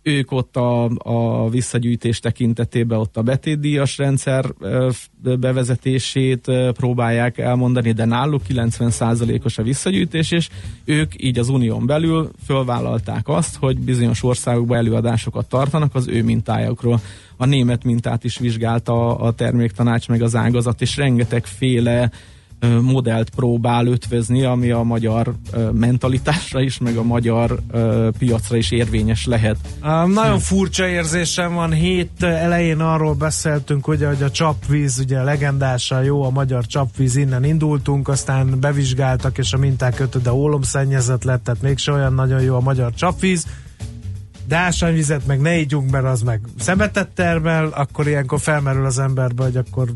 [0.06, 4.44] Ők ott a, a visszagyűjtés tekintetében ott a betétdíjas rendszer
[5.22, 10.48] bevezetését próbálják elmondani, de náluk 90%-os a visszagyűjtés, és
[10.84, 17.00] ők így az unión belül fölvállalták azt, hogy bizonyos országokban előadásokat tartanak az ő mintájukról.
[17.36, 22.04] A német mintát is vizsgálta a terméktanács meg az ágazat, és rengetegféle ö,
[22.82, 25.34] modellt próbál ötvözni, ami a magyar
[25.72, 27.58] mentalitásra is, meg a magyar
[28.18, 29.56] piacra is érvényes lehet.
[30.06, 36.22] Nagyon furcsa érzésem van, hét elején arról beszéltünk, ugye, hogy a csapvíz, ugye legendásan jó
[36.22, 41.92] a magyar csapvíz, innen indultunk, aztán bevizsgáltak, és a minták ötöde ólomszennyezett lett, tehát mégse
[41.92, 43.46] olyan nagyon jó a magyar csapvíz.
[44.48, 49.42] De ásványvizet meg ne ígyunk, mert az meg szemetet termel, akkor ilyenkor felmerül az emberbe,
[49.42, 49.92] hogy akkor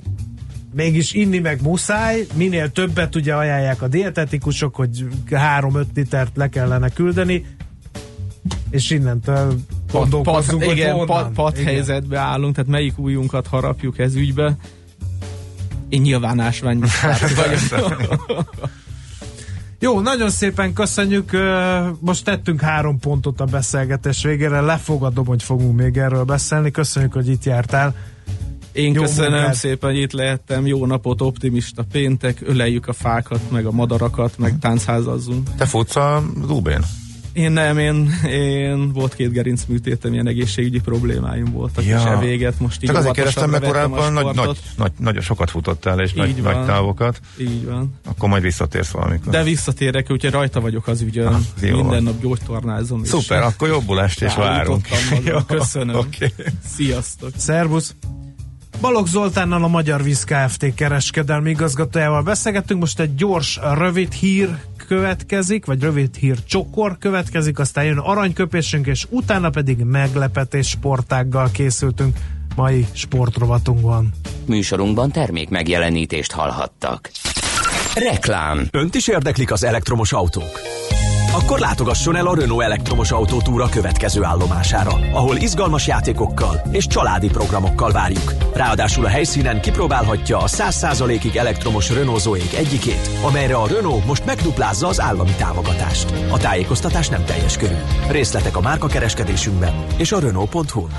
[0.73, 6.89] mégis inni meg muszáj, minél többet ugye ajánlják a dietetikusok, hogy 3-5 litert le kellene
[6.89, 7.45] küldeni,
[8.71, 9.55] és innentől
[9.93, 11.07] gondolkozzunk, hogy igen, honnan.
[11.07, 11.73] pat, pat Igen.
[11.73, 14.57] helyzetbe állunk, tehát melyik újunkat harapjuk ez ügybe.
[15.89, 18.55] Én nyilván ásványpárti vagyok.
[19.81, 21.31] Jó, nagyon szépen köszönjük.
[22.01, 24.61] Most tettünk három pontot a beszélgetés végére.
[24.61, 26.71] Lefogadom, hogy fogunk még erről beszélni.
[26.71, 27.95] Köszönjük, hogy itt jártál.
[28.73, 29.55] Én Jó köszönöm munkát.
[29.55, 30.67] szépen, hogy itt lehettem.
[30.67, 35.55] Jó napot, optimista péntek, öleljük a fákat, meg a madarakat, meg táncházazzunk.
[35.57, 36.81] Te futsz a Dubén?
[37.33, 41.99] Én nem, én, én volt két gerinc műtétem, ilyen egészségügyi problémáim voltak, Ja.
[41.99, 45.51] és e véget most így Csak azért kérdeztem, mert korábban nagy, nagy, nagy, nagyon sokat
[45.51, 46.67] futottál, és nagy, Így nagy van.
[46.67, 47.21] távokat.
[47.41, 47.95] Így van.
[48.05, 49.33] Akkor majd visszatérsz valamikor.
[49.33, 51.27] De visszatérek, úgyhogy rajta vagyok az ügyön.
[51.27, 52.03] Ah, jó Minden van.
[52.03, 53.01] nap gyógytornázom.
[53.03, 54.87] és Szuper, akkor jobbulást és várunk.
[55.11, 55.25] magam.
[55.33, 55.97] Jó, Köszönöm.
[55.97, 56.33] oké.
[56.77, 57.31] Sziasztok.
[57.37, 57.95] Szervusz!
[58.81, 60.75] Balogh Zoltánnal a Magyar Víz Kft.
[60.75, 62.81] kereskedelmi igazgatójával beszélgettünk.
[62.81, 64.49] Most egy gyors, rövid hír
[64.87, 72.17] következik, vagy rövid hír csokor következik, aztán jön aranyköpésünk, és utána pedig meglepetés sportággal készültünk
[72.57, 74.13] mai sportrovatunkban.
[74.47, 77.11] Műsorunkban termék megjelenítést hallhattak.
[77.95, 78.69] Reklám.
[78.71, 80.78] Önt is érdeklik az elektromos autók?
[81.39, 87.93] Akkor látogasson el a Renault elektromos autótúra következő állomására, ahol izgalmas játékokkal és családi programokkal
[87.93, 88.35] várjuk.
[88.55, 94.87] Ráadásul a helyszínen kipróbálhatja a 100%-ig elektromos Renault Zoe egyikét, amelyre a Renault most megduplázza
[94.87, 96.13] az állami támogatást.
[96.31, 97.77] A tájékoztatás nem teljes körű.
[98.11, 100.93] Részletek a márkakereskedésünkben és a Renault.hu-n.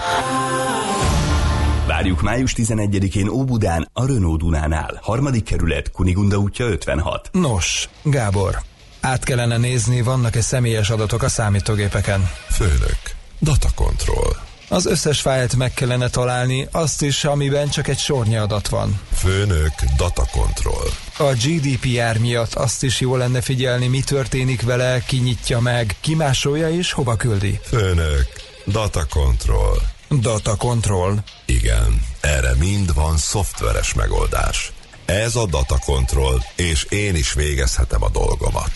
[1.87, 4.99] Várjuk május 11-én Óbudán, a Renault Dunánál.
[5.01, 7.29] Harmadik kerület, Kunigunda útja 56.
[7.31, 8.59] Nos, Gábor,
[9.01, 12.29] át kellene nézni, vannak-e személyes adatok a számítógépeken.
[12.51, 12.99] Főnök,
[13.39, 14.47] data control.
[14.71, 19.01] Az összes fájlt meg kellene találni, azt is, amiben csak egy sornyi adat van.
[19.13, 20.89] Főnök, data control.
[21.17, 26.15] A GDPR miatt azt is jó lenne figyelni, mi történik vele, ki nyitja meg, ki
[26.15, 27.59] másolja és hova küldi.
[27.63, 28.27] Főnök,
[28.65, 29.81] data control.
[30.09, 31.23] Data control.
[31.45, 34.71] Igen, erre mind van szoftveres megoldás.
[35.09, 38.71] Ez a data control, és én is végezhetem a dolgomat.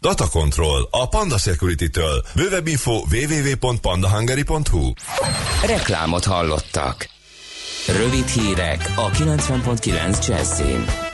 [0.00, 2.24] Data Control a Panda Security-től.
[2.34, 4.92] Bővebb info www.pandahungary.hu
[5.66, 7.08] Reklámot hallottak.
[7.86, 11.07] Rövid hírek a 90.9 Jazzin.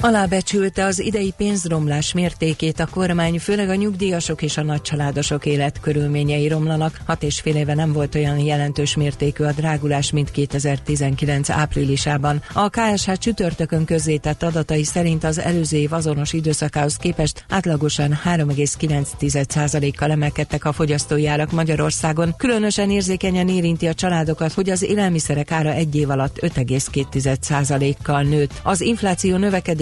[0.00, 7.00] Alábecsülte az idei pénzromlás mértékét a kormány, főleg a nyugdíjasok és a nagycsaládosok életkörülményei romlanak.
[7.06, 12.42] Hat és fél éve nem volt olyan jelentős mértékű a drágulás, mint 2019 áprilisában.
[12.52, 20.64] A KSH csütörtökön közzétett adatai szerint az előző év azonos időszakához képest átlagosan 3,9%-kal emelkedtek
[20.64, 22.34] a fogyasztói árak Magyarországon.
[22.36, 28.60] Különösen érzékenyen érinti a családokat, hogy az élelmiszerek ára egy év alatt 5,2%-kal nőtt.
[28.62, 29.36] Az infláció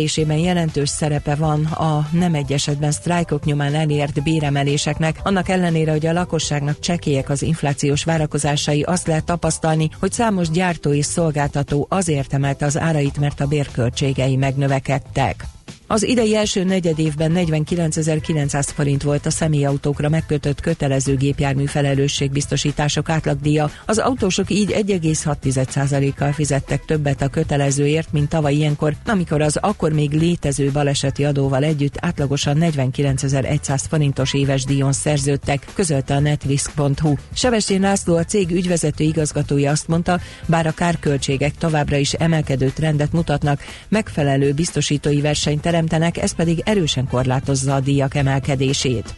[0.06, 5.20] növekedésében jelentős szerepe van a nem egy esetben sztrájkok nyomán elért béremeléseknek.
[5.22, 10.92] Annak ellenére, hogy a lakosságnak csekélyek az inflációs várakozásai, azt lehet tapasztalni, hogy számos gyártó
[10.92, 15.44] és szolgáltató azért emelte az árait, mert a bérköltségei megnövekedtek.
[15.88, 23.70] Az idei első negyedévben 49.900 forint volt a személyautókra megkötött kötelező gépjármű felelősségbiztosítások átlagdíja.
[23.86, 30.10] Az autósok így 1,6%-kal fizettek többet a kötelezőért, mint tavaly ilyenkor, amikor az akkor még
[30.10, 37.14] létező baleseti adóval együtt átlagosan 49.100 forintos éves díjon szerződtek, közölte a netrisk.hu.
[37.32, 43.12] Sevestén László a cég ügyvezető igazgatója azt mondta, bár a kárköltségek továbbra is emelkedő trendet
[43.12, 49.14] mutatnak, megfelelő biztosítói versenyt teremtenek, ez pedig erősen korlátozza a díjak emelkedését.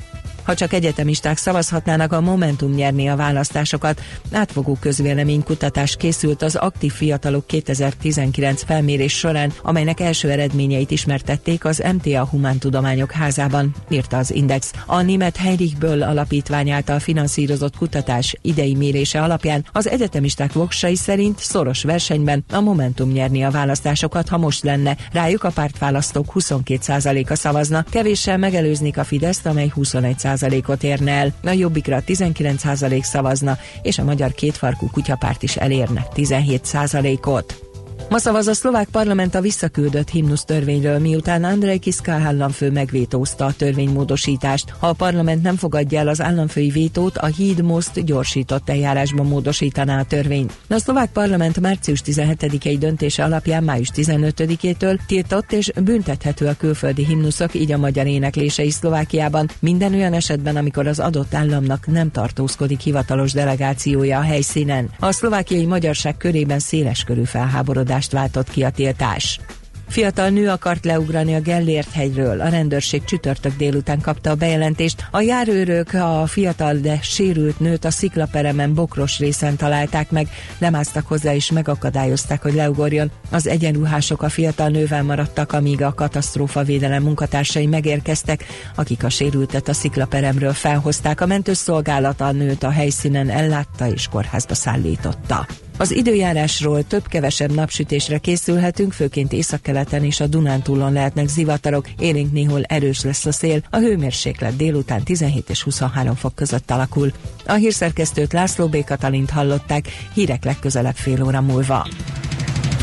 [0.49, 4.01] Ha csak egyetemisták szavazhatnának, a Momentum nyerné a választásokat.
[4.33, 12.27] Átfogó közvéleménykutatás készült az aktív fiatalok 2019 felmérés során, amelynek első eredményeit ismertették az MTA
[12.27, 14.73] Humántudományok házában, írta az Index.
[14.87, 21.83] A német Heinrichböll alapítvány által finanszírozott kutatás idei mérése alapján az egyetemisták voksai szerint szoros
[21.83, 24.97] versenyben a Momentum nyerni a választásokat, ha most lenne.
[25.13, 30.19] Rájuk a pártválasztók 22%-a szavazna, kevéssel megelőznék a Fideszt, amely 21
[30.67, 37.68] ot érne el, a Jobbikra 19% szavazna, és a Magyar Kétfarkú Kutyapárt is elérne 17%-ot.
[38.09, 43.53] Ma szavaz a szlovák parlament a visszaküldött himnusz törvényről, miután Andrei Kiszka államfő megvétózta a
[43.53, 44.75] törvénymódosítást.
[44.79, 50.01] Ha a parlament nem fogadja el az államfői vétót, a híd most gyorsított eljárásban módosítaná
[50.01, 50.53] a törvényt.
[50.69, 57.55] A szlovák parlament március 17-i döntése alapján május 15-től tiltott és büntethető a külföldi himnuszok,
[57.55, 62.81] így a magyar éneklése is Szlovákiában, minden olyan esetben, amikor az adott államnak nem tartózkodik
[62.81, 64.91] hivatalos delegációja a helyszínen.
[64.99, 69.41] A szlovákiai magyarság körében széles körű felháborodás váltott ki a tiltás.
[69.89, 72.41] Fiatal nő akart leugrani a Gellért hegyről.
[72.41, 75.07] A rendőrség csütörtök délután kapta a bejelentést.
[75.11, 81.35] A járőrök a fiatal, de sérült nőt a sziklaperemen bokros részen találták meg, lemásztak hozzá
[81.35, 83.11] és megakadályozták, hogy leugorjon.
[83.31, 89.69] Az egyenruhások a fiatal nővel maradtak, amíg a katasztrófa védelem munkatársai megérkeztek, akik a sérültet
[89.69, 91.21] a sziklaperemről felhozták.
[91.21, 95.47] A mentőszolgálat a nőt a helyszínen ellátta és kórházba szállította.
[95.81, 103.03] Az időjárásról több-kevesebb napsütésre készülhetünk, főként északkeleten és a Dunántúlon lehetnek zivatarok, élénk néhol erős
[103.03, 107.13] lesz a szél, a hőmérséklet délután 17 és 23 fok között alakul.
[107.47, 108.85] A hírszerkesztőt László B.
[108.85, 111.89] Katalint hallották, hírek legközelebb fél óra múlva.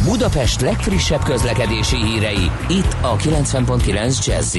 [0.03, 4.57] Budapest legfrissebb közlekedési hírei, itt a 90.9 jazz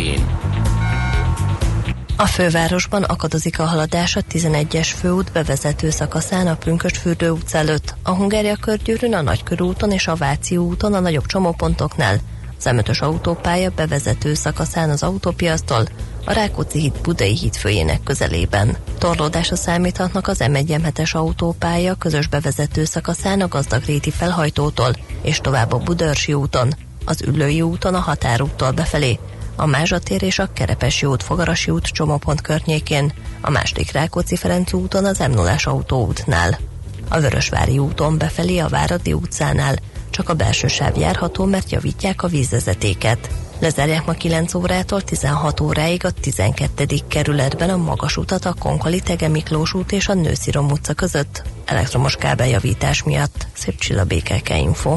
[2.19, 8.11] A fővárosban akadozik a haladás a 11-es főút bevezető szakaszán a Prünkösfürdő utc előtt, a
[8.11, 12.21] Hungária körgyűrűn, a Nagykörúton és a Váci úton a nagyobb csomópontoknál,
[12.59, 15.89] az M5-ös autópálya bevezető szakaszán az autópiasztól,
[16.25, 18.77] a Rákóczi híd Budai híd főjének közelében.
[18.99, 26.33] Torlódásra számíthatnak az M1 autópálya közös bevezető szakaszán a Gazdagréti felhajtótól, és tovább a Budörsi
[26.33, 26.75] úton,
[27.05, 29.19] az Üllői úton a Határúttól befelé,
[29.57, 35.05] a Mázsatér és a Kerepesi út Fogarasi út csomópont környékén, a második Rákóczi Ferenc úton
[35.05, 36.59] az m 0 autóútnál.
[37.09, 39.77] A Vörösvári úton befelé a Váradi utcánál
[40.11, 43.31] csak a belső sáv járható, mert javítják a vízvezetéket.
[43.59, 46.87] Lezárják ma 9 órától 16 óráig a 12.
[47.09, 52.17] kerületben a magas utat a Konkoli Tege Miklós út és a Nőszirom utca között elektromos
[52.17, 53.47] kábeljavítás miatt.
[53.53, 54.97] Szép csilla BKK Info.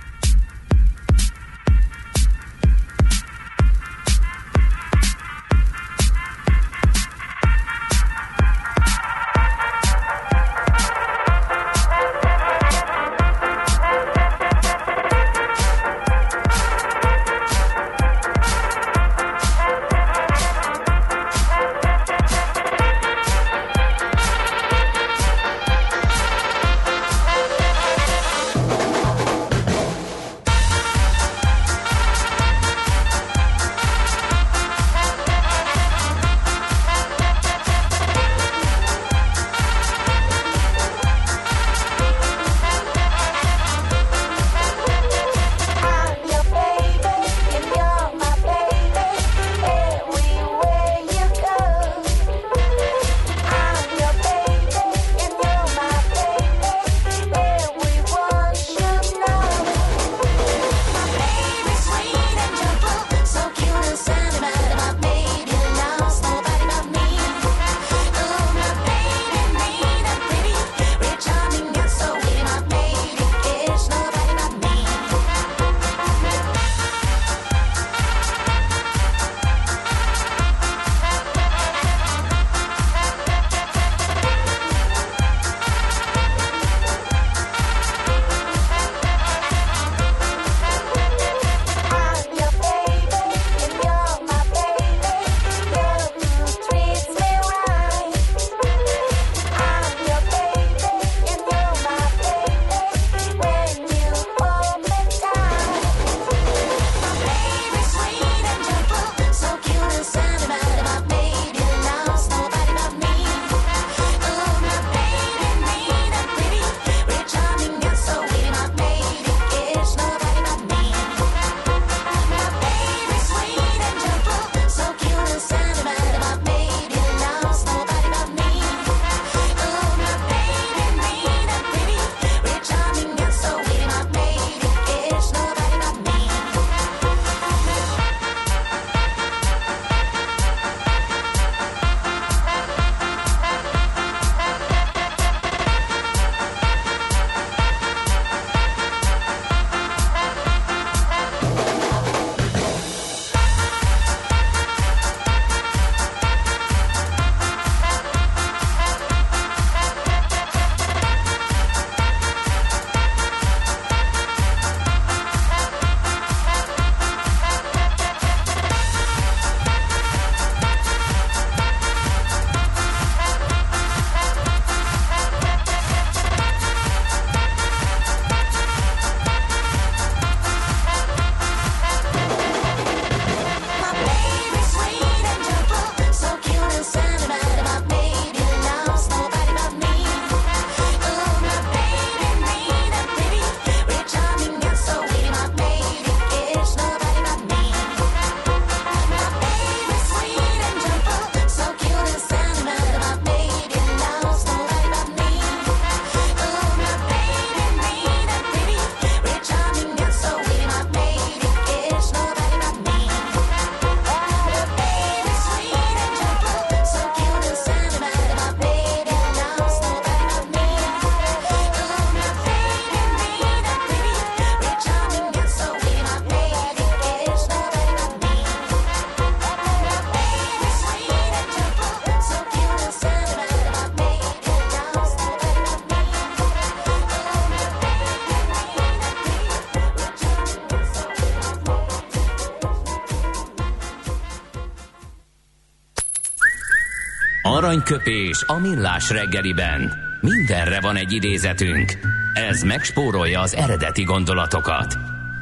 [247.81, 249.93] Aranyköpés a millás reggeliben.
[250.19, 251.97] Mindenre van egy idézetünk.
[252.33, 254.97] Ez megspórolja az eredeti gondolatokat.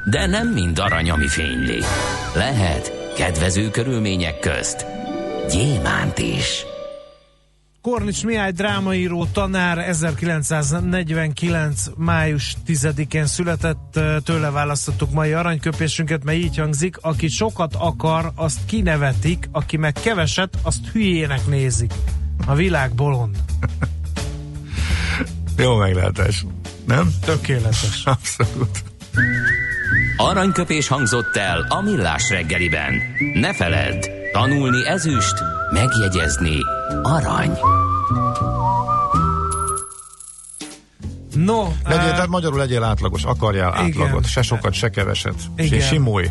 [0.05, 1.79] De nem mind arany, ami fényli.
[2.35, 4.85] Lehet kedvező körülmények közt
[5.49, 6.65] gyémánt is.
[7.81, 11.85] Kornics Mihály drámaíró tanár 1949.
[11.97, 19.49] május 10-én született, tőle választottuk mai aranyköpésünket, mert így hangzik, aki sokat akar, azt kinevetik,
[19.51, 21.93] aki meg keveset, azt hülyének nézik.
[22.49, 23.37] A világ bolond.
[25.57, 26.45] Jó meglátás.
[26.85, 27.13] Nem?
[27.25, 28.03] Tökéletes.
[28.15, 28.83] Abszolút.
[30.17, 32.93] Aranyköpés hangzott el a millás reggeliben.
[33.33, 35.43] Ne feledd, tanulni ezüst,
[35.73, 36.57] megjegyezni
[37.03, 37.57] arany.
[41.33, 43.85] No, Legyél, eh, tehát magyarul legyél átlagos, akarjál Igen.
[43.85, 45.35] átlagot, se sokat, se keveset.
[45.55, 45.79] Igen.
[45.79, 46.29] Simulj.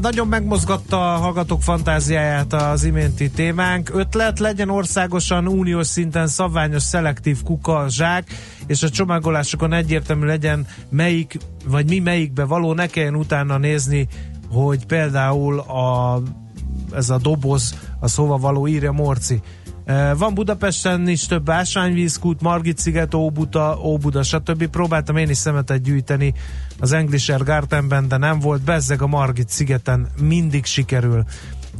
[0.00, 3.90] Nagyon megmozgatta a hallgatók fantáziáját az iménti témánk.
[3.94, 8.28] Ötlet legyen országosan, uniós szinten szabványos, szelektív kuka, zsák,
[8.66, 14.08] és a csomagolásokon egyértelmű legyen melyik, vagy mi melyikbe való, ne kelljen utána nézni,
[14.50, 16.20] hogy például a,
[16.92, 19.40] ez a doboz, az hova való, írja Morci.
[19.84, 24.66] E, Van Budapesten is több ásványvízkút, Margit sziget, Óbuda, Óbuda, stb.
[24.66, 26.34] Próbáltam én is szemetet gyűjteni
[26.80, 28.62] az Englisher Gartenben, de nem volt.
[28.62, 31.24] Bezzeg a Margit szigeten mindig sikerül.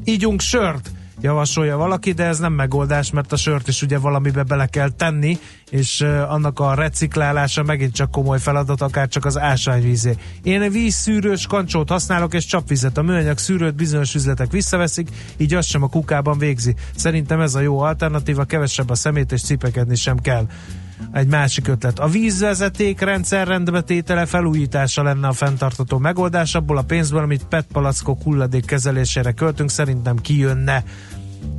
[0.05, 0.91] Ígyunk sört,
[1.25, 5.39] javasolja valaki, de ez nem megoldás, mert a sört is ugye valamibe bele kell tenni,
[5.71, 10.17] és annak a reciklálása megint csak komoly feladat, akár csak az ásványvízé.
[10.43, 12.99] Én vízszűrős kancsót használok, és csapvizet.
[12.99, 16.75] A műanyag szűrőt bizonyos üzletek visszaveszik, így az sem a kukában végzi.
[16.97, 20.47] Szerintem ez a jó alternatíva, kevesebb a szemét, és cipekedni sem kell.
[21.13, 21.99] Egy másik ötlet.
[21.99, 26.55] A vízvezeték rendszer rendbetétele felújítása lenne a fenntartató megoldás.
[26.55, 30.85] Abból a pénzből, amit PET palackok hulladék kezelésére költünk, szerintem kijönne.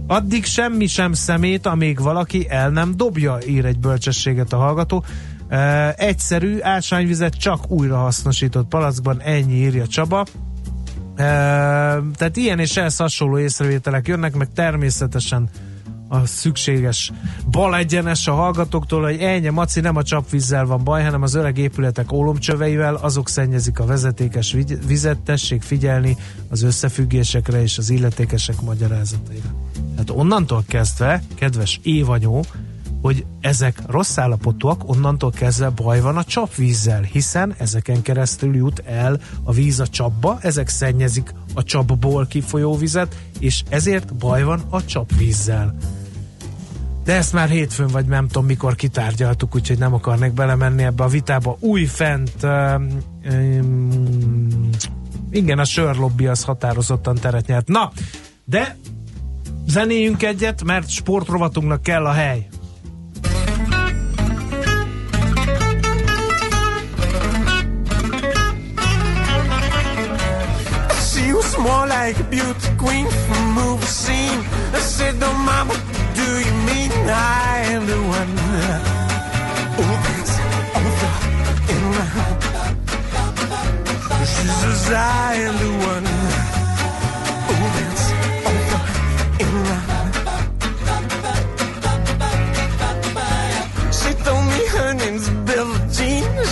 [0.08, 5.04] Addig semmi sem szemét, amíg valaki el nem dobja, ír egy bölcsességet a hallgató.
[5.48, 10.26] E, egyszerű ásványvizet csak újrahasznosított palackban, ennyi írja Csaba.
[11.16, 11.24] E,
[12.16, 15.50] tehát ilyen és ehhez hasonló észrevételek jönnek, meg természetesen
[16.08, 17.12] a szükséges
[17.52, 21.58] bal egyenes a hallgatóktól, hogy ennyi maci nem a csapvízzel van baj, hanem az öreg
[21.58, 24.56] épületek ólomcsöveivel, azok szennyezik a vezetékes
[24.88, 26.18] vizet, tessék figyelni
[26.50, 29.50] az összefüggésekre és az illetékesek magyarázataira.
[29.98, 32.46] Hát onnantól kezdve, kedves évanyó,
[33.06, 39.20] hogy ezek rossz állapotúak, onnantól kezdve baj van a csapvízzel, hiszen ezeken keresztül jut el
[39.44, 44.86] a víz a csapba, ezek szennyezik a csapból kifolyó vizet, és ezért baj van a
[44.86, 45.76] csapvízzel.
[47.04, 51.08] De ezt már hétfőn, vagy nem tudom mikor kitárgyaltuk, úgyhogy nem akarnék belemenni ebbe a
[51.08, 51.58] vitába.
[51.60, 52.88] Új fent, um,
[53.32, 54.70] um,
[55.30, 57.68] igen, a sörlobbi az határozottan teret nyert.
[57.68, 57.92] Na,
[58.46, 58.78] de
[59.68, 62.48] zenéjünk egyet, mert sportrovatunknak kell a hely.
[72.06, 74.42] Like a beauty queen from movie scene.
[74.78, 75.74] I said, "No, mama,
[76.20, 78.32] do you mean I am the one?"
[79.82, 80.36] Oh, that's
[80.84, 81.14] over
[81.74, 82.40] and round.
[84.34, 86.25] She says, "I am the one."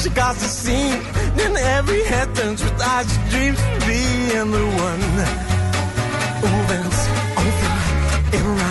[0.04, 1.00] She got the scene.
[1.38, 5.00] Then every head turns with eyes dreams of being the one.
[6.68, 7.02] That's
[7.40, 7.64] over
[8.36, 8.68] and.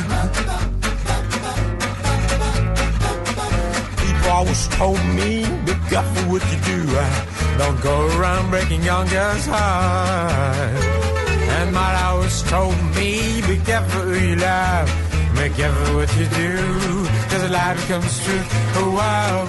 [3.96, 6.78] People always told me, be careful what you do.
[6.90, 10.84] Uh, Don't go around breaking young girls' hearts.
[11.56, 14.88] And my always told me, be careful who you love.
[15.32, 16.56] Be careful what you do,
[17.30, 18.44] cause lie becomes true.
[18.76, 19.48] Oh wow,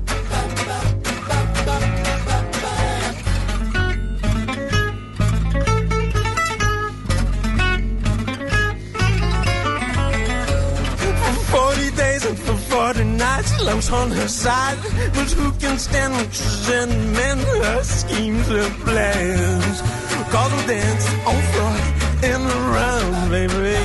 [13.89, 14.77] On her side.
[15.13, 19.81] But who can stand when she's in men, her schemes, her plans?
[20.31, 21.75] Cause we dance on floor
[22.31, 23.81] in the round, baby.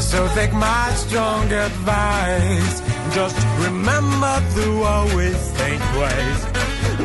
[0.00, 2.80] So take my strong advice.
[3.14, 6.42] Just remember to always think twice.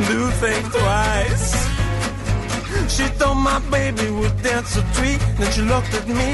[0.08, 1.72] Do think twice.
[2.88, 5.20] She thought my baby would dance a tweet.
[5.38, 6.32] Then she looked at me.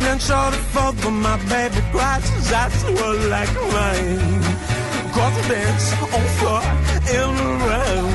[0.00, 2.22] Then saw the fuck but my baby cried.
[2.22, 4.43] His eyes were like mine.
[5.14, 6.22] The dance on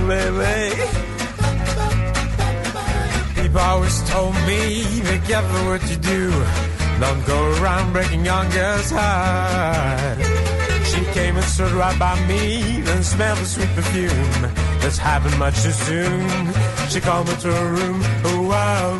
[0.08, 0.76] baby.
[3.41, 6.30] People always told me, be careful what you do.
[7.00, 10.18] Don't go around breaking young girls' heart.
[10.86, 14.52] She came and stood right by me, then smelled the sweet perfume.
[14.82, 16.54] This happened much too soon.
[16.89, 18.02] She called me to her room.
[18.26, 19.00] Oh wow,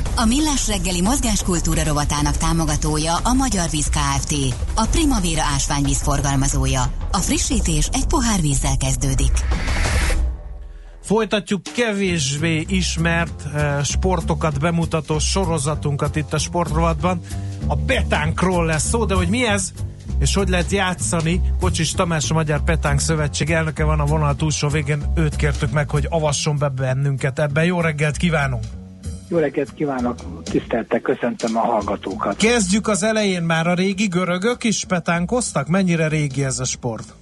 [0.15, 4.35] A Millás reggeli mozgáskultúra rovatának támogatója a Magyar Víz Kft.
[4.75, 6.81] A Primavera ásványvíz forgalmazója.
[7.11, 9.31] A frissítés egy pohár vízzel kezdődik.
[11.01, 17.21] Folytatjuk kevésbé ismert eh, sportokat bemutató sorozatunkat itt a sportrovatban.
[17.67, 19.71] A petánkról lesz szó, de hogy mi ez,
[20.19, 21.41] és hogy lehet játszani.
[21.59, 25.11] Kocsis Tamás, a Magyar Petánk Szövetség elnöke van a vonal túlsó végén.
[25.15, 27.65] Őt kértük meg, hogy avasson be bennünket ebben.
[27.65, 28.80] Jó reggelt kívánunk!
[29.31, 32.37] Jó reggelt kívánok, tiszteltek, köszöntöm a hallgatókat.
[32.37, 35.67] Kezdjük az elején már a régi görögök is petánkoztak?
[35.67, 37.13] Mennyire régi ez a sport?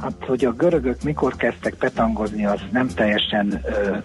[0.00, 3.96] Hát, hogy a görögök mikor kezdtek petangozni, az nem teljesen ö,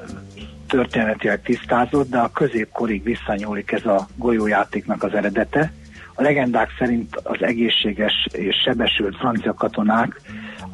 [0.68, 5.74] történetileg tisztázott, de a középkorig visszanyúlik ez a golyójátéknak az eredete.
[6.14, 10.22] A legendák szerint az egészséges és sebesült francia katonák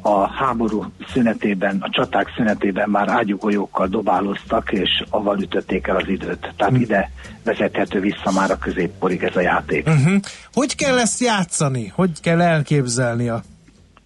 [0.08, 6.54] a háború szünetében, a csaták szünetében már ágyugolyókkal dobáloztak, és avval ütötték el az időt.
[6.58, 6.82] Tehát Hm.
[6.82, 7.12] ide
[7.44, 9.88] vezethető vissza már a középkorig ez a játék.
[9.88, 10.20] Uh-huh.
[10.54, 11.92] Hogy kell ezt játszani?
[11.96, 13.42] Hogy kell elképzelni a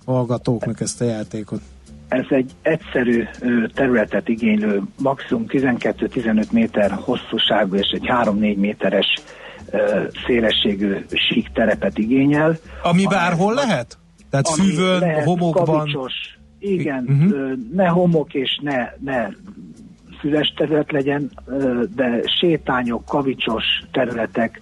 [0.05, 1.61] hallgatóknak ezt a játékot?
[2.07, 3.27] Ez egy egyszerű
[3.73, 9.05] területet igénylő, maximum 12-15 méter hosszúságú és egy 3-4 méteres
[10.25, 12.57] szélességű sík terepet igényel.
[12.83, 13.97] Ami bárhol lehet?
[14.31, 15.65] Tehát Ami füvön, lehet, homokban?
[15.65, 16.13] Kavicsos,
[16.59, 19.27] igen, ö, ne homok és ne, ne
[20.19, 21.31] füves terület legyen,
[21.95, 24.59] de sétányok, kavicsos területek,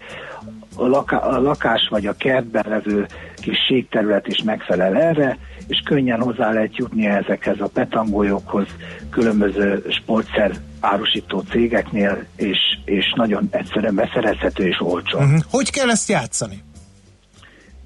[0.76, 3.06] a, laká- a lakás vagy a kertben levő
[3.36, 8.68] kis síkterület is megfelel erre, és könnyen hozzá lehet jutni ezekhez a petangólyokhoz
[9.10, 15.18] különböző sportszer árusító cégeknél, és, és nagyon egyszerűen beszerezhető és olcsó.
[15.18, 15.40] Uh-huh.
[15.50, 16.64] Hogy kell ezt játszani?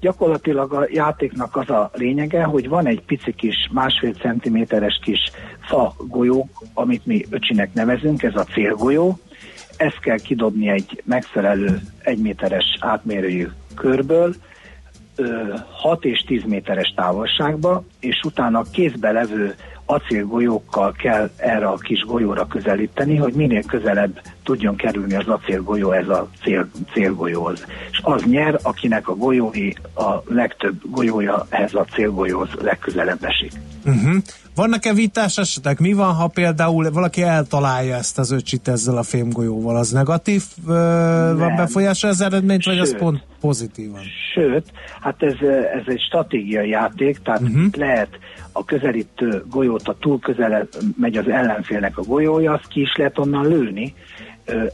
[0.04, 5.30] Gyakorlatilag a játéknak az a lényege, hogy van egy pici kis másfél centiméteres kis
[5.60, 9.18] fa golyó, amit mi öcsinek nevezünk, ez a célgolyó.
[9.76, 14.34] Ezt kell kidobni egy megfelelő egyméteres átmérőjű körből,
[15.16, 19.54] ö, 6 és 10 méteres távolságba, és utána a kézbe levő
[19.86, 26.08] acélgolyókkal kell erre a kis golyóra közelíteni, hogy minél közelebb tudjon kerülni az acélgolyó ez
[26.08, 27.64] a cél, célgolyóhoz.
[27.90, 33.52] És az nyer, akinek a golyói, a legtöbb golyója ehhez a célgolyóhoz legközelebb esik.
[33.84, 34.16] Uh-huh.
[34.54, 35.78] Vannak-e vitás esetek?
[35.78, 39.76] Mi van, ha például valaki eltalálja ezt az öcsit ezzel a fémgolyóval?
[39.76, 40.72] Az negatív ö,
[41.36, 42.98] van befolyása az eredményt, vagy az Sőt.
[42.98, 44.00] pont pozitívan?
[44.34, 45.34] Sőt, hát ez,
[45.74, 47.64] ez egy stratégiai játék, tehát uh-huh.
[47.72, 48.08] lehet
[48.56, 53.18] a közelítő golyót, a túl közel megy az ellenfélnek a golyója, azt ki is lehet
[53.18, 53.94] onnan lőni,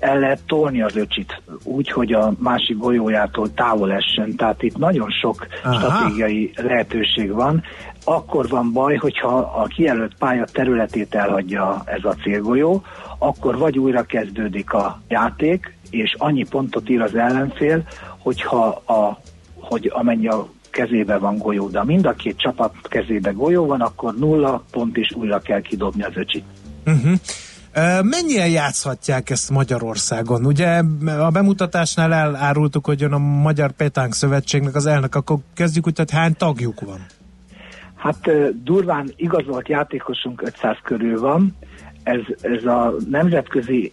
[0.00, 5.10] el lehet tolni az öcsit úgy, hogy a másik golyójától távol essen, tehát itt nagyon
[5.10, 5.74] sok Aha.
[5.74, 7.62] stratégiai lehetőség van.
[8.04, 12.82] Akkor van baj, hogyha a kijelölt pálya területét elhagyja ez a célgolyó,
[13.18, 17.82] akkor vagy újra kezdődik a játék, és annyi pontot ír az ellenfél,
[18.18, 19.20] hogyha a,
[19.54, 23.80] hogy amennyi a kezébe van golyó, de ha mind a két csapat kezébe golyó van,
[23.80, 26.44] akkor nulla pont is újra kell kidobni az öcsit.
[26.86, 27.12] Uh-huh.
[28.02, 30.46] Mennyien játszhatják ezt Magyarországon?
[30.46, 30.82] Ugye
[31.18, 36.10] a bemutatásnál elárultuk, hogy jön a Magyar Petánk Szövetségnek az elnök, akkor kezdjük úgy, hogy
[36.10, 37.06] hány tagjuk van?
[37.94, 38.30] Hát
[38.62, 41.56] durván igazolt játékosunk 500 körül van,
[42.02, 43.92] ez, ez a nemzetközi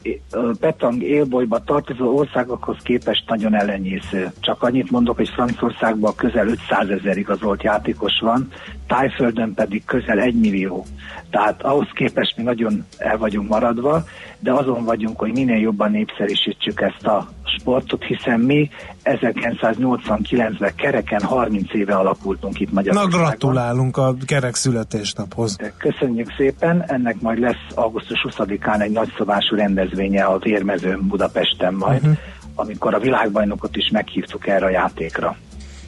[0.59, 4.31] petang élbolyba tartozó országokhoz képest nagyon ellenyésző.
[4.39, 8.47] Csak annyit mondok, hogy Franciaországban közel 500 ezer igazolt játékos van,
[8.87, 10.85] Tájföldön pedig közel 1 millió.
[11.29, 14.03] Tehát ahhoz képest mi nagyon el vagyunk maradva,
[14.39, 18.69] de azon vagyunk, hogy minél jobban népszerűsítsük ezt a sportot, hiszen mi
[19.03, 23.19] 1989-ben kereken 30 éve alakultunk itt Na Magyarországon.
[23.19, 25.55] gratulálunk a kerek születésnaphoz.
[25.77, 32.17] Köszönjük szépen, ennek majd lesz augusztus 20-án egy nagyszabású rendezvénye a Vérmezőn Budapesten majd, uh-huh.
[32.55, 35.35] amikor a világbajnokot is meghívtuk erre a játékra.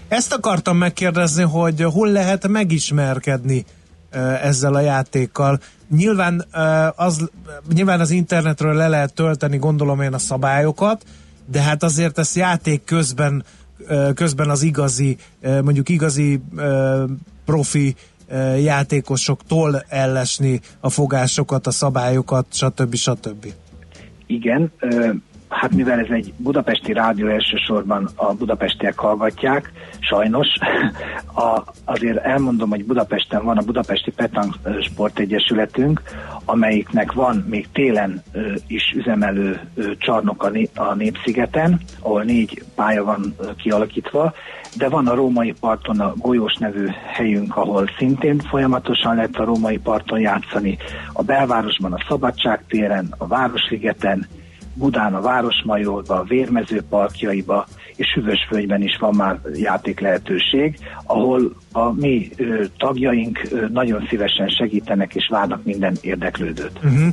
[0.08, 3.66] Ezt akartam megkérdezni, hogy hol lehet megismerkedni
[4.41, 5.60] ezzel a játékkal.
[5.89, 6.45] Nyilván,
[6.95, 7.30] az,
[7.74, 11.03] nyilván az internetről le lehet tölteni, gondolom én a szabályokat,
[11.45, 13.43] de hát azért ezt játék közben,
[14.14, 16.41] közben az igazi, mondjuk igazi
[17.45, 17.95] profi
[18.57, 22.95] játékosoktól ellesni a fogásokat, a szabályokat, stb.
[22.95, 23.53] stb.
[24.28, 24.72] Igen,
[25.50, 30.47] hát mivel ez egy budapesti rádió elsősorban a budapestiek hallgatják, sajnos,
[31.36, 36.02] a, azért elmondom, hogy Budapesten van a Budapesti Petang ö, Sportegyesületünk,
[36.45, 43.04] amelyiknek van még télen ö, is üzemelő ö, csarnok a, a Népszigeten, ahol négy pálya
[43.04, 44.34] van ö, kialakítva,
[44.78, 49.78] de van a római parton a Golyós nevű helyünk, ahol szintén folyamatosan lehet a római
[49.78, 50.78] parton játszani,
[51.14, 54.28] a belvárosban a Szabadság téren, a Városligeten,
[54.80, 61.91] Budán a Városmajorba, a Vérmező parkjaiba, és Hüvösvölgyben is van már játék lehetőség, ahol a
[61.91, 66.80] mi ö, tagjaink ö, nagyon szívesen segítenek és várnak minden érdeklődőt.
[66.84, 67.07] Uh-huh.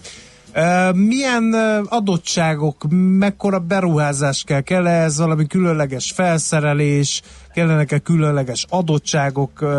[0.56, 1.52] Uh, milyen
[1.88, 2.84] adottságok,
[3.18, 4.60] mekkora beruházás kell?
[4.60, 7.22] Kell ez valami különleges felszerelés?
[7.54, 9.50] Kellenek-e különleges adottságok?
[9.60, 9.70] Uh,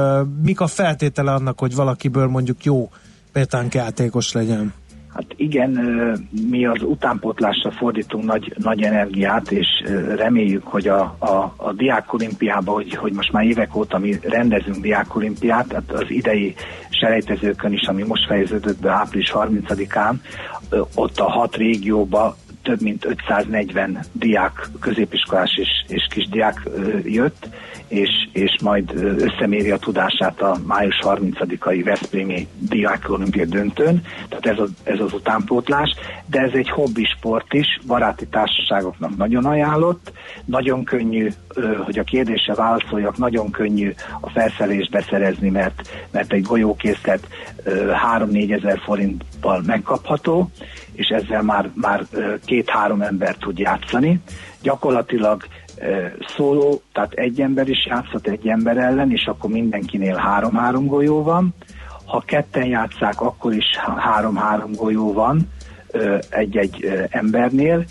[0.43, 2.89] mik a feltétele annak, hogy valakiből mondjuk jó
[3.31, 4.73] pétánk játékos legyen?
[5.13, 5.69] Hát igen,
[6.49, 9.67] mi az utánpótlásra fordítunk nagy, nagy energiát, és
[10.15, 15.67] reméljük, hogy a, a, a diákolimpiába, hogy, hogy most már évek óta mi rendezünk diákolimpiát,
[15.67, 16.55] tehát az idei
[16.89, 20.13] selejtezőkön is, ami most fejeződött be április 30-án,
[20.69, 22.35] ö, ott a hat régióba
[22.67, 26.69] több mint 540 diák, középiskolás és, és kisdiák
[27.03, 27.47] jött,
[27.87, 34.59] és, és majd összeméri a tudását a május 30-ai Veszprémi diák olimpia döntőn, tehát ez,
[34.59, 35.95] a, ez az utánpótlás,
[36.25, 40.11] de ez egy hobbi sport is, baráti társaságoknak nagyon ajánlott,
[40.45, 41.29] nagyon könnyű,
[41.85, 47.27] hogy a kérdésre válaszoljak, nagyon könnyű a felszerelést beszerezni, mert, mert egy golyókészlet
[47.63, 50.49] ö, 3-4 ezer forinttal megkapható,
[50.93, 54.19] és ezzel már, már ö, két-három ember tud játszani.
[54.61, 55.43] Gyakorlatilag
[56.35, 61.53] szóló, tehát egy ember is játszhat egy ember ellen, és akkor mindenkinél három-három golyó van.
[62.05, 63.65] Ha ketten játszák, akkor is
[63.97, 65.49] három-három golyó van
[66.29, 67.83] egy-egy embernél.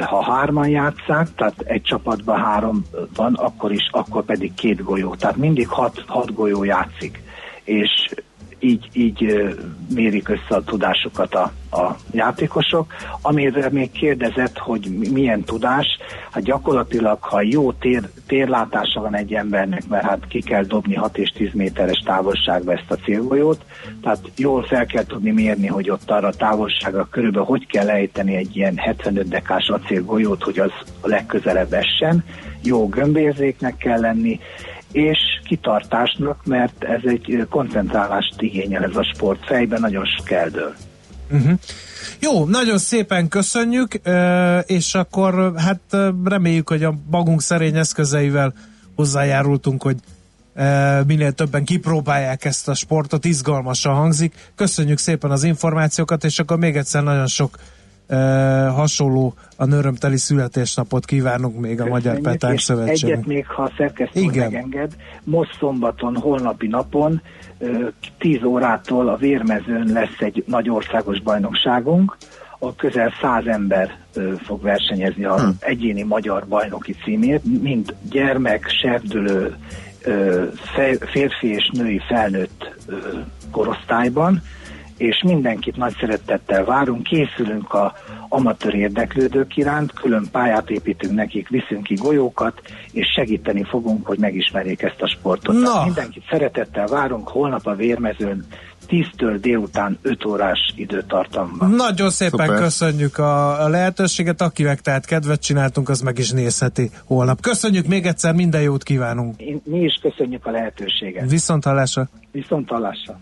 [0.00, 2.84] Ha hárman játszák, tehát egy csapatban három
[3.16, 5.14] van, akkor is, akkor pedig két golyó.
[5.14, 7.22] Tehát mindig hat, hat golyó játszik.
[7.64, 8.14] És
[8.60, 9.48] így, így
[9.94, 12.94] mérik össze a tudásukat a, a játékosok.
[13.22, 15.86] Amire még kérdezett, hogy mi- milyen tudás,
[16.30, 21.18] hát gyakorlatilag, ha jó tér, térlátása van egy embernek, mert hát ki kell dobni 6
[21.18, 23.64] és 10 méteres távolságba ezt a célgolyót,
[24.02, 28.34] tehát jól fel kell tudni mérni, hogy ott arra a távolságra körülbelül hogy kell lejteni
[28.36, 32.24] egy ilyen 75 dekás acélgolyót, hogy az a legközelebb essen,
[32.62, 34.40] jó gömbérzéknek kell lenni,
[34.92, 39.46] és kitartásnak, mert ez egy koncentrálást igényel ez a sport.
[39.46, 40.74] Fejben nagyon sok eldől.
[41.30, 41.58] Uh-huh.
[42.20, 44.00] Jó, nagyon szépen köszönjük,
[44.66, 45.80] és akkor hát
[46.24, 48.52] reméljük, hogy a magunk szerény eszközeivel
[48.94, 49.96] hozzájárultunk, hogy
[51.06, 54.34] minél többen kipróbálják ezt a sportot, izgalmasan hangzik.
[54.54, 57.58] Köszönjük szépen az információkat, és akkor még egyszer nagyon sok
[58.74, 63.12] hasonló a örömteli születésnapot kívánunk még a Magyar Köszönjük, Petánk Szövetségnek.
[63.16, 64.52] Egyet még, ha a szerkesztő Igen.
[64.52, 67.22] megenged, most szombaton, holnapi napon,
[67.58, 67.88] ö,
[68.18, 72.16] 10 órától a Vérmezőn lesz egy nagy országos bajnokságunk,
[72.58, 75.48] a közel 100 ember ö, fog versenyezni a Hm.
[75.58, 79.56] egyéni magyar bajnoki címért, mind gyermek, serdülő,
[80.02, 80.44] ö,
[81.10, 82.96] férfi és női felnőtt ö,
[83.50, 84.42] korosztályban,
[84.98, 87.94] és mindenkit nagy szeretettel várunk, készülünk a
[88.28, 92.60] amatőr érdeklődők iránt, külön pályát építünk nekik, viszünk ki golyókat,
[92.92, 95.54] és segíteni fogunk, hogy megismerjék ezt a sportot.
[95.54, 95.84] Na.
[95.84, 98.46] Mindenkit szeretettel várunk, holnap a Vérmezőn
[98.88, 101.70] 10-től délután 5 órás időtartamban.
[101.70, 102.62] Nagyon szépen Szuper.
[102.62, 107.40] köszönjük a, a lehetőséget, akinek tehát kedvet csináltunk, az meg is nézheti holnap.
[107.40, 109.36] Köszönjük még egyszer, minden jót kívánunk.
[109.64, 111.30] Mi is köszönjük a lehetőséget.
[111.30, 112.08] Viszont hallásra.
[112.32, 113.20] Viszont hallásra.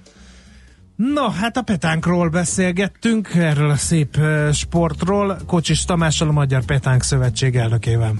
[0.96, 4.18] Na, hát a petánkról beszélgettünk, erről a szép
[4.52, 8.14] sportról, Kocsis Tamással, a Magyar Petánk Szövetség elnökével.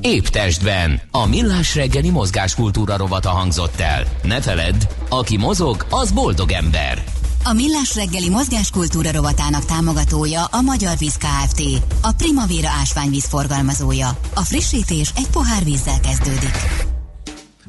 [0.00, 1.00] Épp testben.
[1.10, 4.04] A millás reggeli mozgáskultúra rovata hangzott el.
[4.22, 7.04] Ne feledd, aki mozog, az boldog ember.
[7.44, 11.62] A Millás reggeli mozgáskultúra rovatának támogatója a Magyar Víz Kft.
[12.02, 14.08] A Primavera ásványvíz forgalmazója.
[14.34, 16.96] A frissítés egy pohár vízzel kezdődik.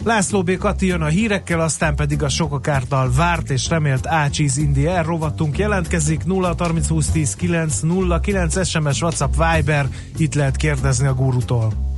[0.04, 0.58] László B.
[0.58, 5.58] Kati jön a hírekkel, aztán pedig a sokak által várt és remélt Ácsiz India rovatunk
[5.58, 9.88] jelentkezik 0 30 20 10 9 0 9 SMS WhatsApp Viber,
[10.18, 11.89] itt lehet kérdezni a gurutól.